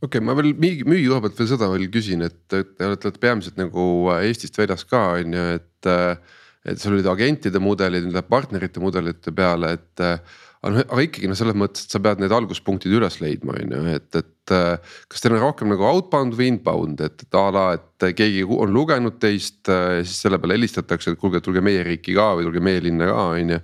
[0.00, 3.12] Okei okay,, ma veel müügi, müügi koha pealt veel seda veel küsin, et te olete
[3.20, 3.84] peamiselt nagu
[4.22, 5.92] Eestist väljas ka on ju, et
[6.64, 11.38] et sul olid agentide mudelid, nüüd läheb partnerite mudelite peale, et äh, aga, ikkagi noh,
[11.38, 15.24] selles mõttes, et sa pead need alguspunktid üles leidma, on ju, et, et äh, kas
[15.24, 19.18] teil on rohkem nagu outbound või inbound, et, et a la, et keegi on lugenud
[19.22, 22.84] teist, äh, siis selle peale helistatakse, et kuulge, tulge meie riiki ka või tulge meie
[22.84, 23.60] linna ka, on ju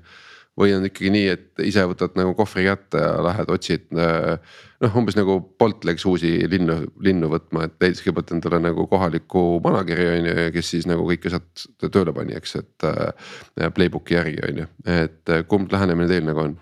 [0.60, 5.16] või on ikkagi nii, et ise võtad nagu kohvri kätte ja lähed otsid noh, umbes
[5.18, 10.30] nagu Bolt läks uusi linnu, linnu võtma, et leidis kõigepealt endale nagu kohaliku manager'i on
[10.30, 12.88] ju, kes siis nagu kõike sealt tööle pani, eks, et.
[12.88, 16.58] Äh, playbook'i järgi on ju, et äh, kumb lähenemine teil nagu on?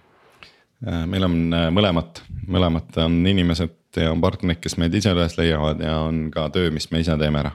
[0.79, 1.33] Meil on
[1.75, 6.45] mõlemat, mõlemat on inimesed ja on partnerid, kes meid ise üles leiavad ja on ka
[6.55, 7.51] töö, mis me ise teeme ära.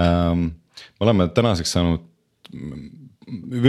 [0.00, 0.46] Ähm,
[0.96, 2.06] me oleme tänaseks saanud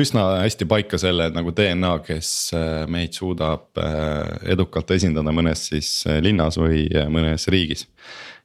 [0.02, 5.92] üsna hästi paika selle nagu DNA, kes äh, meid suudab äh, edukalt esindada mõnes siis
[6.08, 7.88] äh, linnas või mõnes riigis.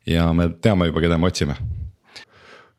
[0.07, 1.57] ja me teame juba, keda me otsime.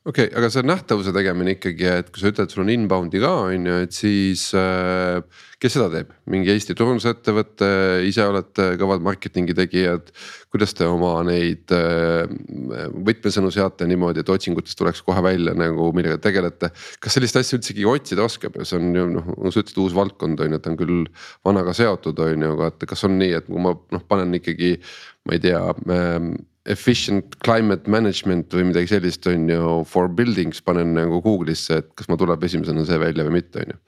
[0.06, 3.34] Okei okay,, aga see nähtavuse tegemine ikkagi, et kui sa ütled, sul on inbound'i ka
[3.48, 5.18] on ju, et siis äh,
[5.62, 7.68] kes seda teeb, mingi Eesti turundusettevõte,
[8.06, 10.12] ise olete kõvad marketingi tegijad.
[10.54, 12.30] kuidas te oma neid äh,
[13.08, 16.70] võtmesõnu seate niimoodi, et otsingutest tuleks kohe välja nagu millega tegelete.
[17.00, 19.98] kas sellist asja üldsegi otsida oskab ja see on ju noh, nagu sa ütlesid, uus
[19.98, 21.06] valdkond on ju, ta on küll
[21.46, 24.76] vanaga seotud, on ju, aga et kas on nii, et kui ma noh, panen ikkagi,
[25.26, 26.36] ma ei tea ähm,
[26.66, 32.10] efficient climate management või midagi sellist on ju for buildings panen nagu Google'isse, et kas
[32.10, 33.82] ma tuleb esimesena see välja või mitte, on ju.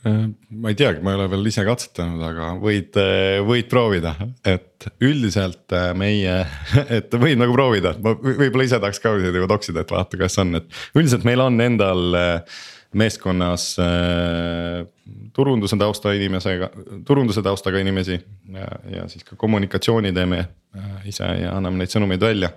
[0.00, 0.20] Äh,
[0.56, 4.14] ma ei teagi, ma ei ole veel ise katsetanud, aga võid, äh, võid proovida,
[4.48, 6.38] et üldiselt äh, meie,
[6.98, 10.56] et võid nagu proovida, ma võib-olla ise tahaks ka juba toksida, et vaata, kas on,
[10.62, 12.62] et üldiselt meil on endal äh,
[12.94, 14.86] meeskonnas äh,
[15.32, 16.70] turunduse tausta inimesega,
[17.06, 18.16] turunduse taustaga inimesi
[18.52, 22.50] ja, ja siis ka kommunikatsiooni teeme äh, ise ja anname neid sõnumeid välja.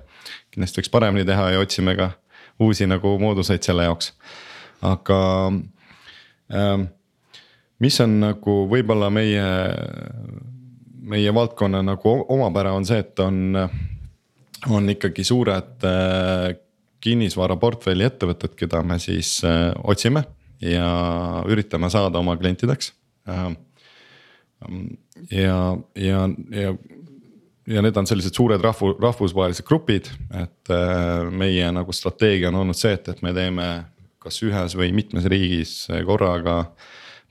[0.52, 2.12] kindlasti võiks paremini teha ja otsime ka
[2.60, 4.14] uusi nagu mooduseid selle jaoks,
[4.82, 5.20] aga
[6.54, 6.84] äh,
[7.84, 9.46] mis on nagu võib-olla meie,
[11.14, 13.58] meie valdkonna nagu omapära on see, et on,
[14.72, 16.54] on ikkagi suured äh,
[17.04, 20.24] kinnisvaraportfelli ettevõtted, keda me siis äh, otsime
[20.64, 20.88] ja
[21.50, 22.94] üritame saada oma klientideks
[23.30, 23.48] äh,.
[25.32, 25.58] ja,
[26.00, 26.74] ja, ja,
[27.68, 30.08] ja need on sellised suured rahvu, rahvusvahelised grupid,
[30.40, 33.70] et äh, meie nagu strateegia on olnud see, et, et me teeme
[34.24, 35.74] kas ühes või mitmes riigis
[36.08, 36.62] korraga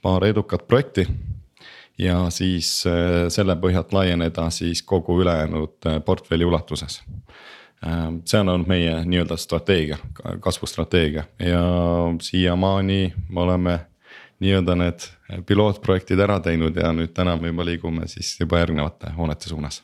[0.04, 1.06] paar edukat projekti
[2.00, 2.82] ja siis
[3.32, 6.98] selle põhjalt laieneda siis kogu ülejäänud portfelli ulatuses
[8.24, 9.96] see on olnud meie nii-öelda strateegia,
[10.40, 11.24] kasvustrateegia.
[11.38, 11.62] Ja
[12.22, 13.78] siiamaani me oleme
[14.42, 15.08] nii-öelda need
[15.46, 19.82] pilootprojektid ära teinud ja nüüd täna me juba liigume siis juba järgnevate hoonete suunas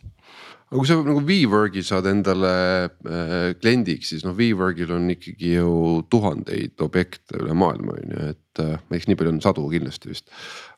[0.69, 2.51] aga kui sa nagu WeWorki saad endale
[2.85, 5.71] äh, kliendiks, siis noh, WeWorkil on ikkagi ju
[6.13, 10.29] tuhandeid objekte üle maailma on ju, et äh, eks nii palju on sadu kindlasti vist.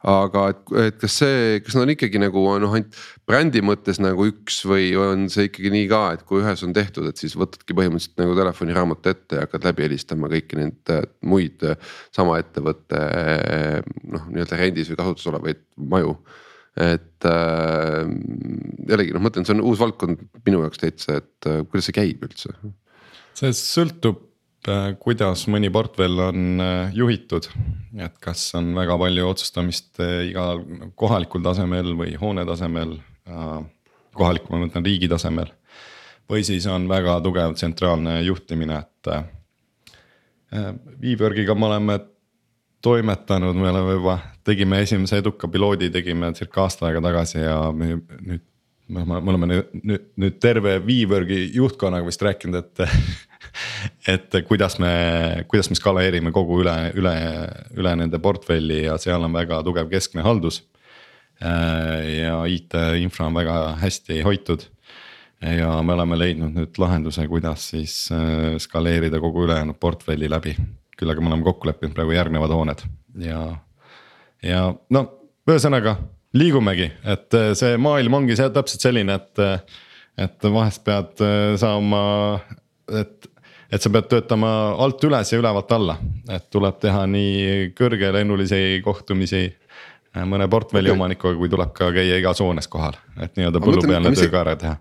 [0.07, 4.29] aga et, et kas see, kas nad on ikkagi nagu noh, ainult brändi mõttes nagu
[4.31, 7.75] üks või on see ikkagi nii ka, et kui ühes on tehtud, et siis võtadki
[7.75, 13.03] põhimõtteliselt nagu telefoniraamatu ette ja hakkad läbi helistama kõiki neid äh, muid äh, sama ettevõtte
[13.11, 16.15] äh, noh, nii-öelda rendis või kasutuses olevaid maju
[16.79, 18.07] et äh,
[18.89, 22.27] jällegi noh, mõtlen, see on uus valdkond minu jaoks täitsa, et äh, kuidas see käib
[22.27, 22.55] üldse?
[23.39, 24.21] see sõltub
[24.71, 27.49] äh, kuidas mõni portfell on äh, juhitud,
[27.99, 30.63] et kas on väga palju otsustamist äh, igal
[30.99, 33.59] kohalikul tasemel või hoone tasemel äh,.
[34.15, 35.51] kohalikul, ma mõtlen riigi tasemel
[36.31, 39.29] või siis on väga tugev tsentraalne juhtimine, et äh,.
[40.99, 41.95] Viibergiga me oleme
[42.83, 44.17] toimetanud, me oleme juba,
[44.51, 48.47] tegime esimese eduka piloodi, tegime circa aasta aega tagasi ja me nüüd.
[48.91, 52.83] noh, me oleme nüüd, nüüd, nüüd terve Weavergi juhtkonnaga vist rääkinud, et
[54.15, 54.91] et kuidas me,
[55.51, 57.15] kuidas me skaleerime kogu üle, üle,
[57.79, 60.65] üle nende portfelli ja seal on väga tugev keskne haldus.
[61.41, 64.67] ja IT-infra on väga hästi hoitud
[65.41, 67.95] ja me oleme leidnud nüüd lahenduse, kuidas siis
[68.61, 70.53] skaleerida kogu ülejäänud portfelli läbi
[71.01, 72.85] küll aga me oleme kokku leppinud praegu järgnevad hooned
[73.25, 73.41] ja,
[74.43, 75.05] ja no
[75.49, 75.97] ühesõnaga
[76.37, 79.81] liigumegi, et äh, see maailm ongi see täpselt selline, et, äh,
[80.27, 82.03] et vahest pead äh, saama,
[82.91, 83.29] et
[83.71, 84.49] et sa pead töötama
[84.83, 85.95] alt üles ja ülevalt alla,
[86.27, 89.45] et tuleb teha nii kõrgelennulisi kohtumisi
[90.27, 90.99] mõne portfelli okay.
[90.99, 94.75] omanikuga, kui tuleb ka käia igas hoones kohal, et nii-öelda põllupealne töö ka ära teha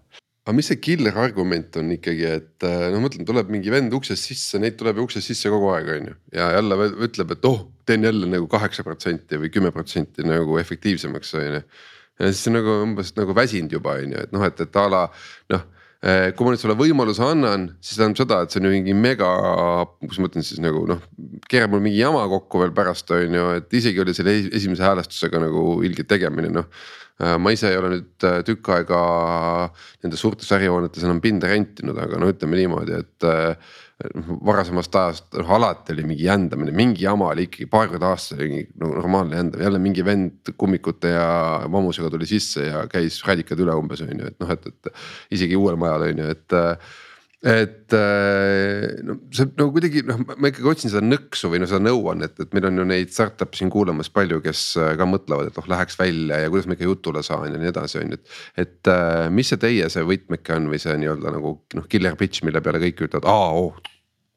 [0.49, 4.31] aga mis see killer argument on ikkagi, et no ma mõtlen, tuleb mingi vend uksest
[4.31, 6.17] sisse, neid tuleb ju uksest sisse kogu aeg, on ju.
[6.39, 11.33] ja jälle ütleb, et oh, teen jälle nagu kaheksa protsenti või kümme protsenti nagu efektiivsemaks,
[11.39, 11.65] on ju.
[12.19, 15.03] ja siis nagu umbes nagu väsinud juba, on ju, et noh, et, et a la
[15.53, 15.65] noh
[16.05, 18.95] äh, kui ma nüüd sulle võimaluse annan, siis tähendab seda, et see on ju mingi
[18.95, 19.33] mega,
[19.99, 21.03] kuidas ma ütlen siis nagu noh,
[21.51, 25.43] keerab mul mingi jama kokku veel pärast on ju, et isegi oli selle esimese häälestusega
[25.47, 26.71] nagu ilge tegemine noh
[27.19, 28.99] Äh, ma ise ei ole nüüd äh, tükk aega
[30.05, 33.27] nendes suurtes ärihoonetes enam pinda rentinud, aga no ütleme niimoodi, et
[34.47, 38.61] varasemast ajast noh alati oli mingi jändamine, mingi jama oli ikkagi paar korda aastas oli
[38.79, 41.27] nagu normaalne jändamine, jälle mingi vend kummikute ja
[41.71, 44.93] vammusega tuli sisse ja käis radikad üle umbes on ju, et noh, et, et
[45.35, 46.57] isegi uuel majal on ju, et
[47.39, 51.79] et äh, no see nagu kuidagi noh, ma ikkagi otsin seda nõksu või no seda
[51.85, 55.59] nõuannet, et meil on ju neid startup'e siin kuulamas palju, kes äh, ka mõtlevad, et
[55.59, 58.19] noh, läheks välja ja kuidas ma ikka jutule saan ja nii edasi, on ju.
[58.19, 62.19] et, et äh, mis see teie see võtmeke on või see nii-öelda nagu noh, killer
[62.19, 63.79] pitch, mille peale kõik ütlevad, aa oh,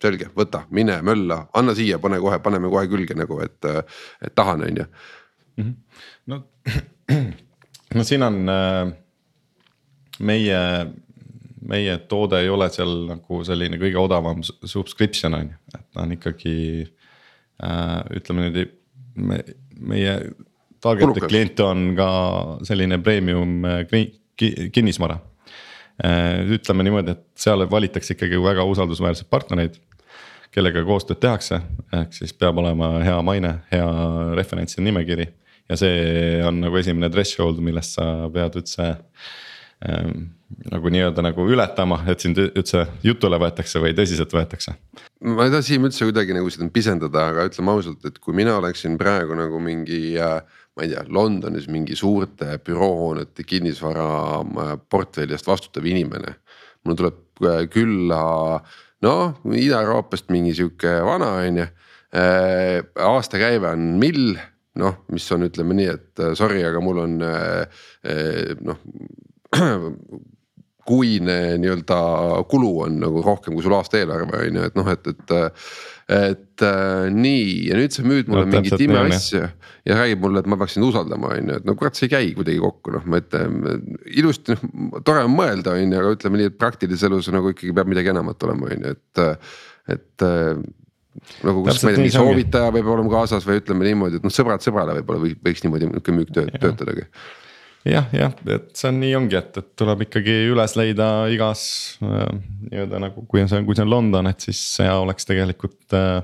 [0.02, 3.70] selge, võta, mine mölla, anna siia, pane kohe, paneme kohe külge nagu, et,
[4.22, 4.90] et tahan, on ju.
[5.58, 5.74] Mhm.
[6.30, 6.44] no,
[7.98, 8.92] no siin on äh,
[10.22, 10.58] meie
[11.68, 16.14] meie toode ei ole seal nagu selline kõige odavam subscription on ju, et ta on
[16.16, 16.54] ikkagi
[17.62, 17.98] äh,.
[18.18, 18.64] ütleme niimoodi,
[19.22, 19.42] me,
[19.92, 20.16] meie
[20.82, 22.08] target'id kliente on ka
[22.66, 23.84] selline premium äh,
[24.74, 25.18] kinnisvara
[26.02, 26.42] äh,.
[26.58, 29.78] ütleme niimoodi, et seal valitakse ikkagi väga usaldusväärseid partnereid
[30.52, 31.62] kellega koostööd tehakse,
[31.96, 33.86] ehk siis peab olema hea maine, hea
[34.36, 35.30] referentside nimekiri.
[35.70, 39.06] ja see on nagu esimene threshold, millest sa pead üldse ähm,
[40.70, 44.74] nagu nii-öelda nagu ületama, et sind üldse jutule võetakse või tõsiselt võetakse?
[45.22, 48.56] ma ei taha Siim üldse kuidagi nagu seda pisendada, aga ütleme ausalt, et kui mina
[48.58, 50.40] oleksin praegu nagu mingi äh,
[50.76, 54.06] ma ei tea, Londonis mingi suurte büroohoonete kinnisvara
[54.42, 56.36] äh, portfelli eest vastutav inimene.
[56.84, 58.22] mul tuleb äh, külla
[59.02, 61.70] noh, Ida-Euroopast mingi sihuke vana on ju.
[63.00, 64.34] aastakäive on mill,
[64.76, 68.82] noh, mis on, ütleme nii, et sorry, aga mul on noh
[70.88, 71.98] kuine nii-öelda
[72.50, 75.34] kulu on nagu rohkem kui sul aasta eelarve on ju, et noh, et, et.
[76.12, 79.44] et äh, nii ja nüüd sa müüd mulle no, mingit imeasja
[79.86, 82.12] ja räägib mulle, et ma peaks sind usaldama, on ju, et no kurat, see ei
[82.12, 83.62] käi kuidagi kokku, noh, ma ütlen
[84.10, 87.74] ilusti, noh tore on mõelda, on ju, aga ütleme nii, et praktilises elus nagu ikkagi
[87.78, 89.22] peab midagi enamat olema, on ju, et,
[89.94, 90.26] et
[91.46, 94.34] nagu kus ma ei tea, mingi soovitaja võib olema kaasas või ütleme niimoodi, et noh,
[94.34, 97.06] sõbrad sõbrale võib-olla võiks niimoodi nihuke müük töötadagi
[97.88, 101.64] jah, jah, et see on nii ongi, et, et tuleb ikkagi üles leida igas
[102.04, 102.28] äh,
[102.68, 106.22] nii-öelda nagu, kui on see, kui see on London, et siis hea oleks tegelikult äh,.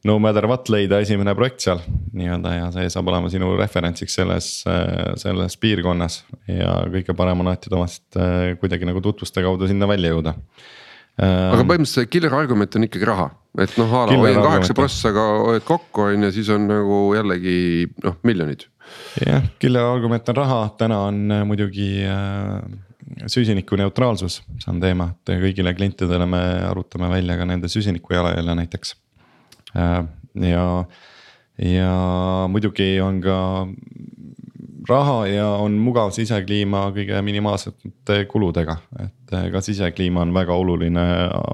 [0.00, 1.82] No matter what leida esimene projekt seal
[2.16, 6.22] nii-öelda ja see saab olema sinu referentsiks selles äh,, selles piirkonnas.
[6.48, 10.34] ja kõige parem on alati omast äh, kuidagi nagu tutvuste kaudu sinna välja jõuda
[11.20, 11.52] äh,.
[11.52, 13.28] aga põhimõtteliselt killer argument on ikkagi raha,
[13.60, 17.60] et noh, a la hoian kaheksa prossaga hoiad kokku on ju, siis on nagu jällegi
[18.00, 18.70] noh, miljonid
[19.26, 22.60] jah, kille argument on raha, täna on äh, muidugi äh,
[23.30, 28.94] süsinikuneutraalsus, see on teema, et kõigile klientidele me arutame välja ka nende süsiniku jalajälje näiteks.
[29.76, 30.02] Äh,
[30.46, 30.66] ja,
[31.64, 31.94] ja
[32.52, 33.38] muidugi on ka
[34.88, 41.04] raha ja on mugav sisekliima kõige minimaalsete kuludega, et ka sisekliima on väga oluline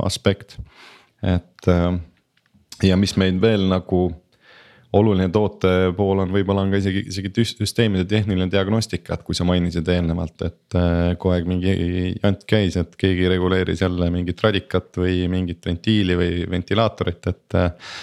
[0.06, 0.58] aspekt.
[1.22, 1.68] et
[2.84, 4.08] ja mis meid veel nagu
[4.92, 9.46] oluline toote pool on, võib-olla on ka isegi, isegi süsteemide tehniline diagnostika, et kui sa
[9.48, 11.72] mainisid eelnevalt, et äh, kogu aeg mingi
[12.22, 17.58] jant käis, et keegi reguleeris jälle mingit radikat või mingit ventiili või ventilaatorit, et.
[17.62, 17.96] Äh,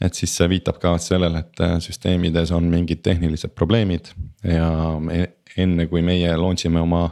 [0.00, 4.06] et siis see viitab ka sellele, et äh, süsteemides on mingid tehnilised probleemid
[4.48, 5.18] ja me,
[5.60, 7.02] enne kui meie launch ime oma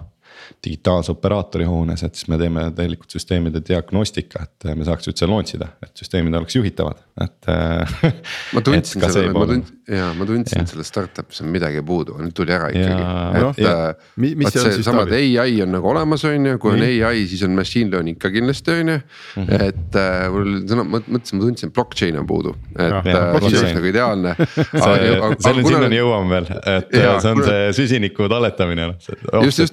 [0.64, 5.56] digitaalse operaatori hoones, et siis me teeme tegelikult süsteemide diagnostika, et me saaks üldse launch
[5.58, 10.72] ida, et süsteemid oleks juhitavad, et ma tundsin selle, ma tundsin, jaa, ma tundsin, et
[10.72, 13.04] selles startup'is on midagi puudu, nüüd tuli ära ikkagi.
[13.38, 17.24] et ja, äh, vot see samad ai on nagu olemas, on ju, kui on ai,
[17.30, 18.98] siis on machine learning ka kindlasti on ju.
[19.38, 19.66] Mhm.
[19.68, 23.10] et äh, mul sõna, ma mõtlesin, ma tundsin, blockchain on puudu, et äh,
[23.44, 24.34] see oleks nagu ideaalne.
[25.48, 28.98] selle sinnani jõuame veel, et see on see süsiniku talletamine, noh.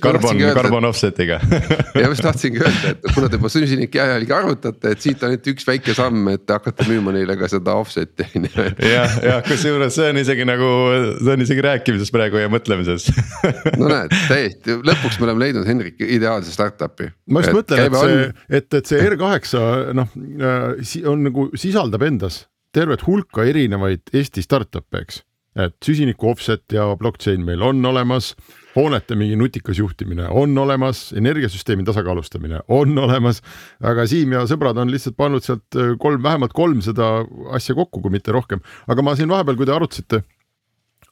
[0.01, 1.39] karbon, karbon offset'iga
[1.99, 5.67] ja just tahtsingi öelda, et kuna te juba süsinikjälgi arvutate, et siit on nüüd üks
[5.67, 8.65] väike samm, et hakata müüma neile ka seda offset'i on ju.
[8.91, 10.71] jah, jah, kusjuures see on isegi nagu,
[11.19, 13.07] see on isegi rääkimises praegu ja mõtlemises
[13.79, 17.11] no näed, täiesti, lõpuks me oleme leidnud Hendrik ideaalse startup'i.
[17.31, 18.27] ma just et mõtlen, et see,
[18.61, 22.43] et, et see R8 noh äh, on nagu sisaldab endas
[22.75, 25.21] tervet hulka erinevaid Eesti startup'e, eks.
[25.55, 28.33] Et süsiniku offset ja blockchain meil on olemas
[28.75, 33.41] hoonete mingi nutikas juhtimine on olemas, energiasüsteemi tasakaalustamine on olemas.
[33.79, 37.23] aga Siim ja sõbrad on lihtsalt pannud sealt äh, kolm, vähemalt kolm seda
[37.55, 38.63] asja kokku, kui mitte rohkem.
[38.87, 40.23] aga ma siin vahepeal, kui te arutasite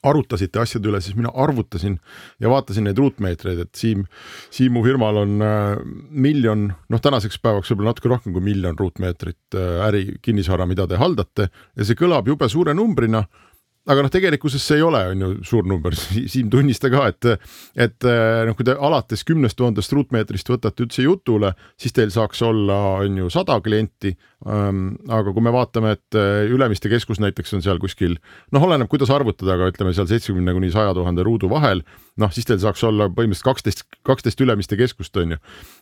[0.04, 1.94] arutasite asjade üle, siis mina arvutasin
[2.44, 4.04] ja vaatasin neid ruutmeetreid, et Siim,
[4.52, 5.78] Siimu firmal on äh,
[6.12, 11.00] miljon, noh, tänaseks päevaks võib-olla natuke rohkem kui miljon ruutmeetrit äh, äri kinnisvara, mida te
[11.00, 13.24] haldate ja see kõlab jube suure numbrina
[13.90, 15.96] aga noh, tegelikkuses see ei ole, on ju suur number,
[16.34, 17.28] Siim tunnista ka, et,
[17.76, 22.44] et eh, noh, kui te alates kümnest tuhandest ruutmeetrist võtate üldse jutule, siis teil saaks
[22.48, 24.14] olla, on ju sada klienti.
[24.44, 28.18] Ähm, aga kui me vaatame, et eh, Ülemiste keskus näiteks on seal kuskil
[28.52, 31.84] noh, oleneb, kuidas arvutada, aga ütleme seal seitsmekümne kuni saja tuhande ruudu vahel
[32.22, 35.38] noh, siis teil saaks olla põhimõtteliselt kaksteist, kaksteist Ülemiste keskust on ju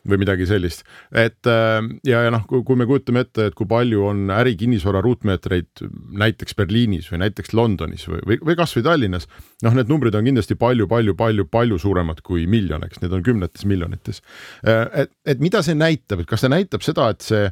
[0.08, 0.86] või midagi sellist.
[1.12, 5.84] et äh, ja, ja noh, kui me kujutame ette, et kui palju on ärikinnisvara ruutmeetreid
[6.24, 9.28] näiteks Berliinis või näiteks Londonis või, või, või kasvõi Tallinnas.
[9.66, 14.24] noh, need numbrid on kindlasti palju-palju-palju-palju suuremad kui miljon, eks need on kümnetes miljonites.
[14.64, 17.50] Äh, et, et mida see näitab, et kas see näitab seda, et see,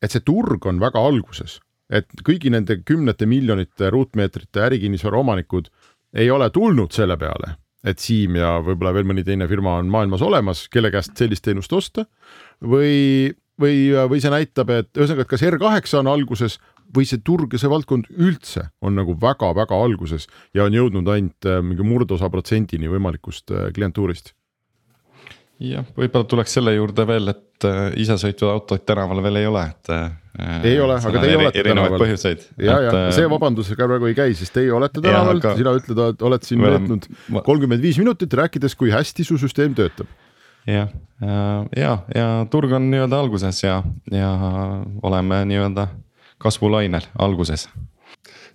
[0.00, 1.58] et see turg on väga alguses,
[1.92, 5.68] et kõigi nende kümnete miljonite ruutmeetrite ärikinnisvara omanikud
[6.16, 10.22] ei ole tulnud selle peale et Siim ja võib-olla veel mõni teine firma on maailmas
[10.24, 12.06] olemas, kelle käest sellist teenust osta.
[12.64, 16.58] või, või, või see näitab, et ühesõnaga, et kas R8 on alguses
[16.94, 21.48] või see turg ja see valdkond üldse on nagu väga-väga alguses ja on jõudnud ainult
[21.48, 24.34] äh, mingi murdosa protsendini võimalikust äh, klientuurist
[25.62, 29.92] jah, võib-olla tuleks selle juurde veel, et äh, isesõitvad autod tänaval veel ei ole, et
[29.94, 30.66] äh,.
[30.66, 32.06] ei ole, aga teie olete tänaval.
[32.58, 35.54] ja, ja äh, see vabandusega praegu ei käi, sest teie olete tänaval, aga...
[35.58, 37.08] sina ütled, oled siin veetnud
[37.46, 40.10] kolmkümmend viis minutit rääkides, kui hästi su süsteem töötab.
[40.66, 40.90] jah,
[41.20, 41.46] ja,
[41.76, 44.32] ja, ja turg on nii-öelda alguses ja, ja
[45.02, 45.88] oleme nii-öelda
[46.42, 47.68] kasvulainel alguses.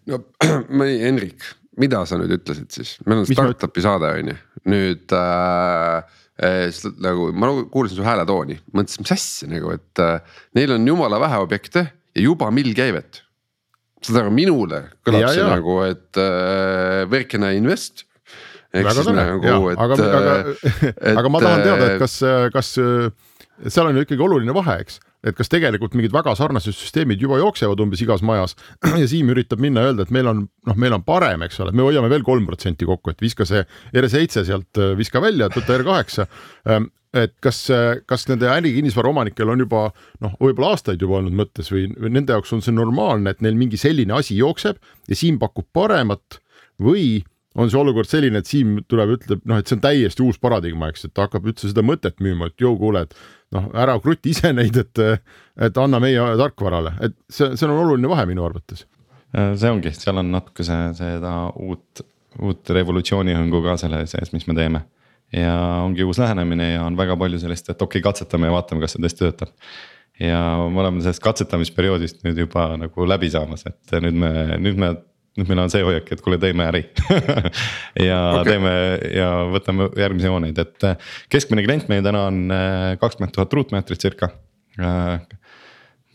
[0.09, 0.25] no
[0.75, 1.47] ma ei, Henrik,
[1.79, 6.17] mida sa nüüd ütlesid siis, meil on startup'i saade on ju, nüüd äh
[7.03, 11.19] nagu ma nagu kuulasin su hääletooni, mõtlesin, mis asja nagu, et äh, neil on jumala
[11.21, 13.23] vähe objekte ja juba mill käivet.
[13.99, 15.49] saad aru, minule kõlab ja, see ja.
[15.51, 18.05] nagu, et uh, where can I invest?
[18.71, 20.33] väga tore, nagu, aga, aga,
[21.17, 22.19] aga ma tahan teada, et kas,
[22.53, 27.21] kas seal on ju ikkagi oluline vahe, eks et kas tegelikult mingid väga sarnased süsteemid
[27.21, 28.55] juba jooksevad umbes igas majas
[29.01, 31.73] ja Siim üritab minna ja öelda, et meil on noh, meil on parem, eks ole,
[31.75, 33.65] me hoiame veel kolm protsenti kokku, et viska see
[33.95, 36.23] R7 sealt, äh, viska välja, võta R8
[36.71, 37.63] ähm, et kas,
[38.05, 39.87] kas nende ärikinnisvara omanikel on juba
[40.21, 43.57] noh, võib-olla aastaid juba olnud mõttes või, või nende jaoks on see normaalne, et neil
[43.57, 44.77] mingi selline asi jookseb
[45.09, 46.37] ja Siim pakub paremat
[46.79, 47.23] või
[47.57, 50.91] on see olukord selline, et Siim tuleb, ütleb noh, et see on täiesti uus paradigma,
[50.91, 53.17] eks, et ta hakkab üldse seda mõtet müüma, et jõu, kuule, et
[53.55, 55.01] noh, ära kruti ise neid, et,
[55.69, 58.85] et anna meie tarkvarale, et see, see on oluline vahe minu arvates.
[59.33, 62.05] see ongi, seal on natuke see, seda uut,
[62.39, 64.85] uut revolutsioonihõngu ka selle sees, mis me teeme.
[65.33, 68.81] ja ongi uus lähenemine ja on väga palju sellist, et okei okay,, katsetame ja vaatame,
[68.81, 69.51] kas see tõesti töötab.
[70.21, 70.39] ja
[70.69, 74.95] me oleme sellest katsetamisperioodist nüüd juba nagu läbi saamas, et nüüd me, nüüd me
[75.37, 76.81] nüüd meil on see hoiak, et kuule, teeme äri
[78.09, 78.45] ja okay.
[78.49, 78.73] teeme
[79.13, 84.01] ja võtame järgmisi hooneid, et äh, keskmine klient meil täna on äh, kakskümmend tuhat ruutmeetrit
[84.01, 84.31] circa.
[84.79, 85.19] Äh,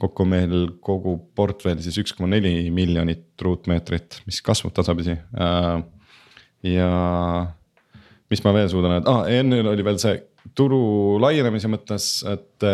[0.03, 5.15] kokku meil kogu portfell siis üks koma neli miljonit ruutmeetrit, mis kasvab tasapisi.
[6.65, 6.89] ja
[8.33, 10.19] mis ma veel suudan öelda ah,, enne oli veel see
[10.59, 12.67] turu laienemise mõttes, et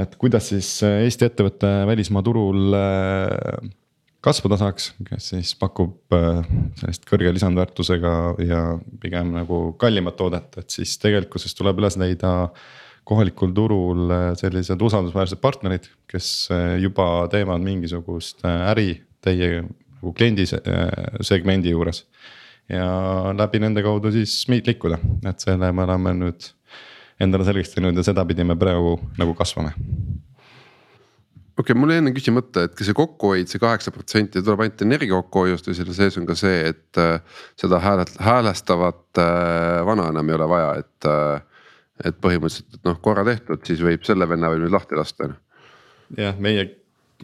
[0.00, 2.78] et kuidas siis Eesti ettevõte välismaa turul
[4.24, 6.42] kasvada saaks, kes siis pakub äh,
[6.80, 8.12] sellist kõrge lisandväärtusega
[8.44, 8.60] ja
[9.00, 12.34] pigem nagu kallimat toodet, et siis tegelikkuses tuleb üles leida
[13.08, 20.46] kohalikul turul äh, sellised usaldusväärsed partnerid, kes äh, juba teevad mingisugust äri teie nagu kliendi
[20.48, 22.06] segmendi juures.
[22.70, 26.52] ja läbi nende kaudu siis meid liikuda, et selle me oleme nüüd
[27.20, 29.74] endale selgeks teinud ja sedapidi me praegu nagu kasvame
[31.58, 34.82] okei okay,, mul jäi enne küsimata, et kas see kokkuhoid see, kaheksa protsenti tuleb ainult
[34.86, 40.08] energia kokkuhoiust või selle sees on ka see, et äh, seda häälet-, häälestavat äh, vana
[40.14, 41.46] enam ei ole vaja, et äh,.
[42.00, 45.34] et põhimõtteliselt, et noh, korra tehtud, siis võib selle venna võib nüüd lahti lasta.
[46.16, 46.64] jah, meie,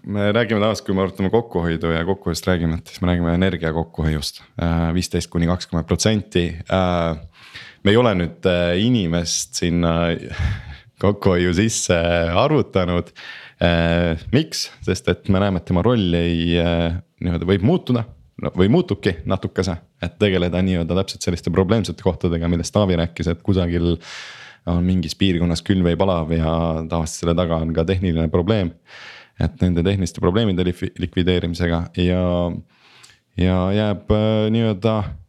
[0.05, 3.73] me räägime tavaliselt, kui me arutame kokkuhoidu ja kokkuhoiust räägime, et siis me räägime energia
[3.73, 6.49] kokkuhoiust äh, viisteist kuni kakskümmend protsenti.
[6.69, 8.45] Äh, me ei ole nüüd
[8.83, 9.97] inimest sinna
[11.05, 11.97] kokkuhoiu sisse
[12.37, 13.46] arvutanud Äh,
[14.33, 18.03] miks, sest et me näeme, et tema roll ei äh, nii-öelda võib muutuda
[18.43, 23.41] no, või muutubki natukese, et tegeleda nii-öelda täpselt selliste probleemsete kohtadega, millest Taavi rääkis, et
[23.47, 23.95] kusagil
[24.69, 26.51] on mingis piirkonnas külv või palav ja
[26.91, 28.75] tavaliselt selle taga on ka tehniline probleem.
[29.41, 32.23] et nende tehniliste probleemide likvideerimisega ja,
[33.37, 35.26] ja jääb äh, nii-öelda Äh,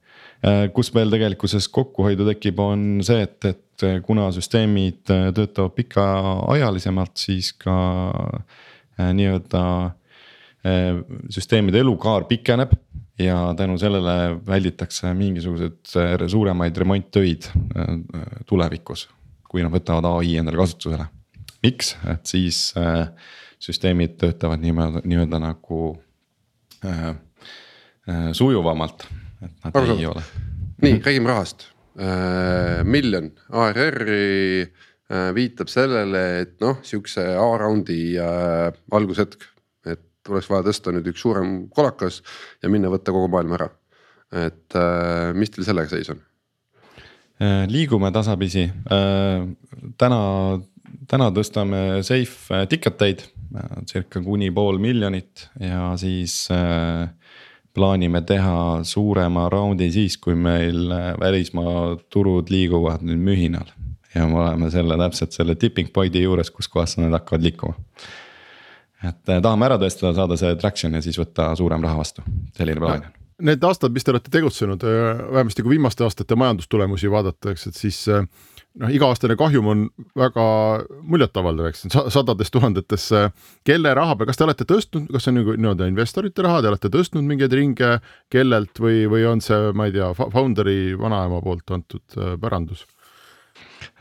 [0.73, 7.53] kus veel tegelikkuses kokkuhoidu tekib, on see, et, et kuna süsteemid äh, töötavad pikaajalisemalt, siis
[7.57, 7.77] ka
[8.11, 9.63] äh, nii-öelda
[11.31, 12.73] süsteemide elukaar pikeneb
[13.21, 17.45] ja tänu sellele välditakse mingisuguseid suuremaid remonttöid
[18.49, 19.05] tulevikus,
[19.47, 21.05] kui nad võtavad ai endale kasutusele.
[21.63, 22.73] miks, et siis
[23.63, 25.79] süsteemid töötavad nii-öelda, nii-öelda nagu
[26.85, 27.15] äh,
[28.33, 29.07] sujuvamalt
[29.41, 30.23] et nad Aru ei ole.
[30.83, 31.67] nii, räägime rahast
[31.99, 32.83] äh,.
[32.85, 39.49] miljon ARR-i äh, viitab sellele, et noh, sihukese A-raundi äh, algushetk.
[39.85, 42.21] et oleks vaja tõsta nüüd üks suurem kolakas
[42.63, 43.69] ja minna võtta kogu maailm ära.
[44.31, 46.23] et äh, mis teil sellega seis on?
[47.37, 49.47] Äh, liigume tasapisi äh,,
[49.97, 50.21] täna,
[51.07, 53.27] täna tõstame safe ticket eid
[53.87, 57.07] circa kuni pool miljonit ja siis äh,
[57.77, 63.69] plaanime teha suurema raundi siis, kui meil äh, välismaa turud liiguvad nüüd mühinal.
[64.15, 67.77] ja me oleme selle täpselt selle tipping point'i juures, kus kohas nad hakkavad liikuma.
[69.03, 72.25] et äh, tahame ära tõestada, saada see traction ja siis võtta suurem raha vastu,
[72.57, 73.13] selline plaan on
[73.47, 77.99] need aastad, mis te olete tegutsenud, vähemasti kui viimaste aastate majandustulemusi vaadata, eks, et siis
[78.81, 79.83] noh, iga-aastane kahjum on
[80.17, 80.45] väga
[81.09, 83.07] muljetavaldav, eks sadades tuhandetes.
[83.67, 86.71] kelle raha peal, kas te olete tõstnud, kas see on nagu nii-öelda investorite raha, te
[86.71, 87.97] olete tõstnud mingeid ringe,
[88.33, 92.85] kellelt või, või on see, ma ei tea, founder'i vanaema poolt antud äh, pärandus?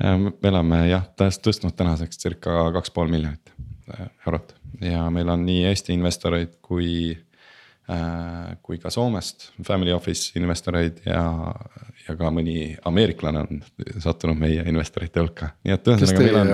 [0.03, 3.55] Äh, me oleme jah, tõstnud tänaseks circa kaks pool miljonit
[3.93, 7.15] äh, eurot ja meil on nii Eesti investoreid kui
[8.67, 11.21] kui ka Soomest family office investoreid ja,
[12.09, 13.63] ja ka mõni ameeriklane on
[14.03, 16.53] sattunud meie investorite hulka, nii et ühesõnaga meil on.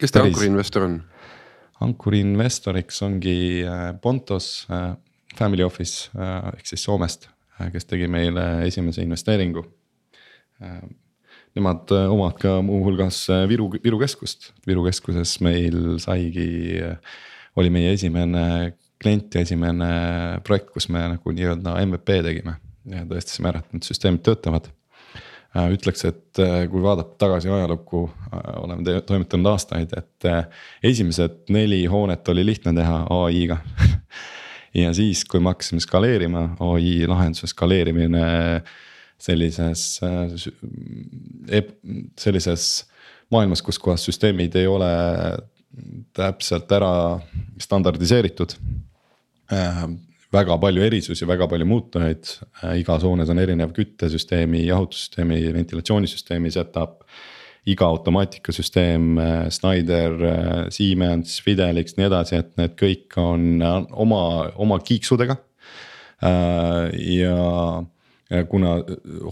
[0.00, 1.00] kes teie ankurinvestor on?
[1.84, 4.94] ankurinvestoriks ongi äh, Pontos äh,
[5.36, 7.28] Family Office äh, ehk siis Soomest,
[7.72, 9.62] kes tegi meile esimese investeeringu.
[11.56, 13.18] Nemad omavad ka muuhulgas
[13.48, 16.80] Viru, Viru keskust, Viru keskuses meil saigi,
[17.60, 18.44] oli meie esimene
[19.00, 19.90] klient ja esimene
[20.44, 22.56] projekt, kus me nagu nii-öelda MVP tegime
[22.88, 24.70] ja tõestasime ära, et need süsteemid töötavad.
[25.50, 30.28] Äh, ütleks, et äh, kui vaadata tagasi ajalukku, äh, oleme toimetanud aastaid, et
[30.86, 33.58] esimesed neli hoonet oli lihtne teha ai-ga
[34.82, 38.22] ja siis, kui me hakkasime skaleerima, ai lahenduse skaleerimine
[39.20, 39.98] sellises,
[42.16, 42.68] sellises
[43.34, 44.92] maailmas, kus kohas süsteemid ei ole
[46.16, 46.94] täpselt ära
[47.60, 48.54] standardiseeritud
[50.34, 57.04] väga palju erisusi, väga palju muutujaid, äh, igas hoones on erinev küttesüsteemi, jahutussüsteemi, ventilatsioonisüsteemi setup.
[57.66, 63.60] iga automaatikasüsteem, äh, Schneider, äh, Siemens, Fidelix, nii edasi, et need kõik on
[63.92, 65.36] oma, oma kiiksudega.
[66.20, 67.84] ja
[68.48, 68.72] kuna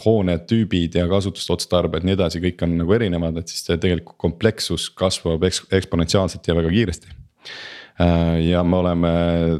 [0.05, 6.49] hoonetüübid ja kasutusotstarbed, nii edasi, kõik on nagu erinevad, et siis tegelikult komplekssus kasvab eksponentsiaalselt
[6.49, 7.13] ja väga kiiresti
[8.45, 9.11] ja me oleme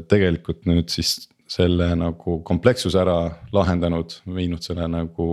[0.07, 1.17] tegelikult nüüd siis
[1.49, 3.17] selle nagu komplekssuse ära
[3.55, 5.29] lahendanud, viinud selle nagu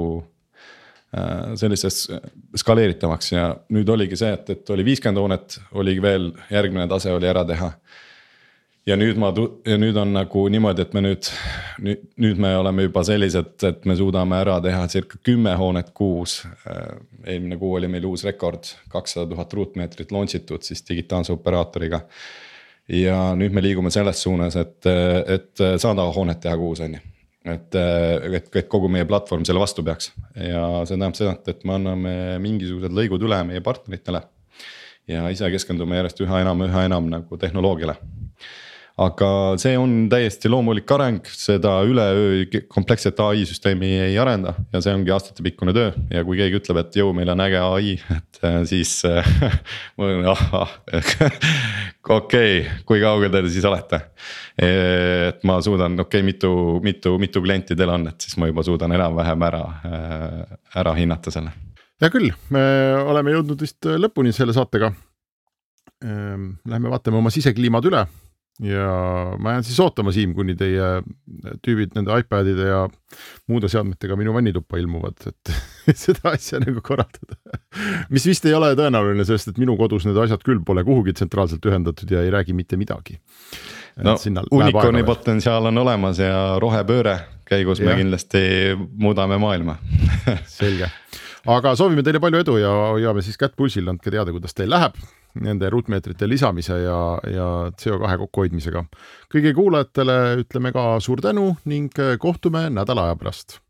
[1.13, 2.07] äh, selliseks
[2.57, 7.29] skaleeritavaks ja nüüd oligi see, et, et oli viiskümmend hoonet, oligi veel järgmine tase oli
[7.29, 7.71] ära teha.
[8.87, 9.33] ja nüüd ma,
[9.67, 11.29] ja nüüd on nagu niimoodi, et me nüüd,
[11.83, 16.39] nüüd, nüüd me oleme juba sellised, et me suudame ära teha circa kümme hoonet kuus.
[16.65, 16.97] Äh,
[17.27, 22.07] eelmine kuu oli meil uus rekord, kakssada tuhat ruutmeetrit launch itud siis digitaalse operaatoriga
[22.89, 27.03] ja nüüd me liigume selles suunas, et, et sada hoonet teha kuus on ju
[27.47, 31.77] et, et, et kogu meie platvorm selle vastu peaks ja see tähendab seda, et me
[31.77, 34.23] anname mingisugused lõigud üle meie partneritele.
[35.07, 37.97] ja ise keskendume järjest üha enam, üha enam nagu tehnoloogiale
[38.97, 39.29] aga
[39.61, 45.13] see on täiesti loomulik areng, seda üleöö kompleksset ai süsteemi ei arenda ja see ongi
[45.13, 48.95] aastatepikkune töö ja kui keegi ütleb, et jõu, meil on äge ai, et äh, siis
[49.05, 49.29] äh,
[50.01, 50.75] ma olen ahah
[52.17, 54.01] okei kui kaugel te siis olete?
[54.65, 58.65] et ma suudan, okei okay,, mitu, mitu, mitu klienti teil on, et siis ma juba
[58.65, 61.53] suudan enam-vähem ära, äh, ära hinnata selle.
[62.01, 62.65] hea küll, me
[63.05, 64.95] oleme jõudnud vist lõpuni selle saatega.
[66.05, 68.03] Ehm, lähme vaatame oma sisekliimad üle
[68.61, 70.87] ja ma jään siis ootama, Siim, kuni teie
[71.65, 72.79] tüübid nende iPadide ja
[73.51, 75.53] muude seadmetega minu vannituppa ilmuvad, et
[76.05, 77.37] seda asja nagu korraldada.
[78.13, 81.69] mis vist ei ole tõenäoline, sest et minu kodus need asjad küll pole kuhugi tsentraalselt
[81.69, 83.21] ühendatud ja ei räägi mitte midagi.
[84.05, 84.17] no
[84.51, 87.91] unicorn'i potentsiaal on olemas ja rohepööre käigus ja.
[87.91, 88.41] me kindlasti
[88.97, 89.77] muudame maailma
[90.59, 90.89] selge,
[91.47, 94.97] aga soovime teile palju edu ja hoiame siis kätt pulsil, andke teada, kuidas teil läheb
[95.41, 97.01] nende ruutmeetrite lisamise ja,
[97.33, 97.51] ja
[97.83, 98.85] CO2 kokkuhoidmisega.
[99.33, 103.61] kõigile kuulajatele ütleme ka suur tänu ning kohtume nädala aja pärast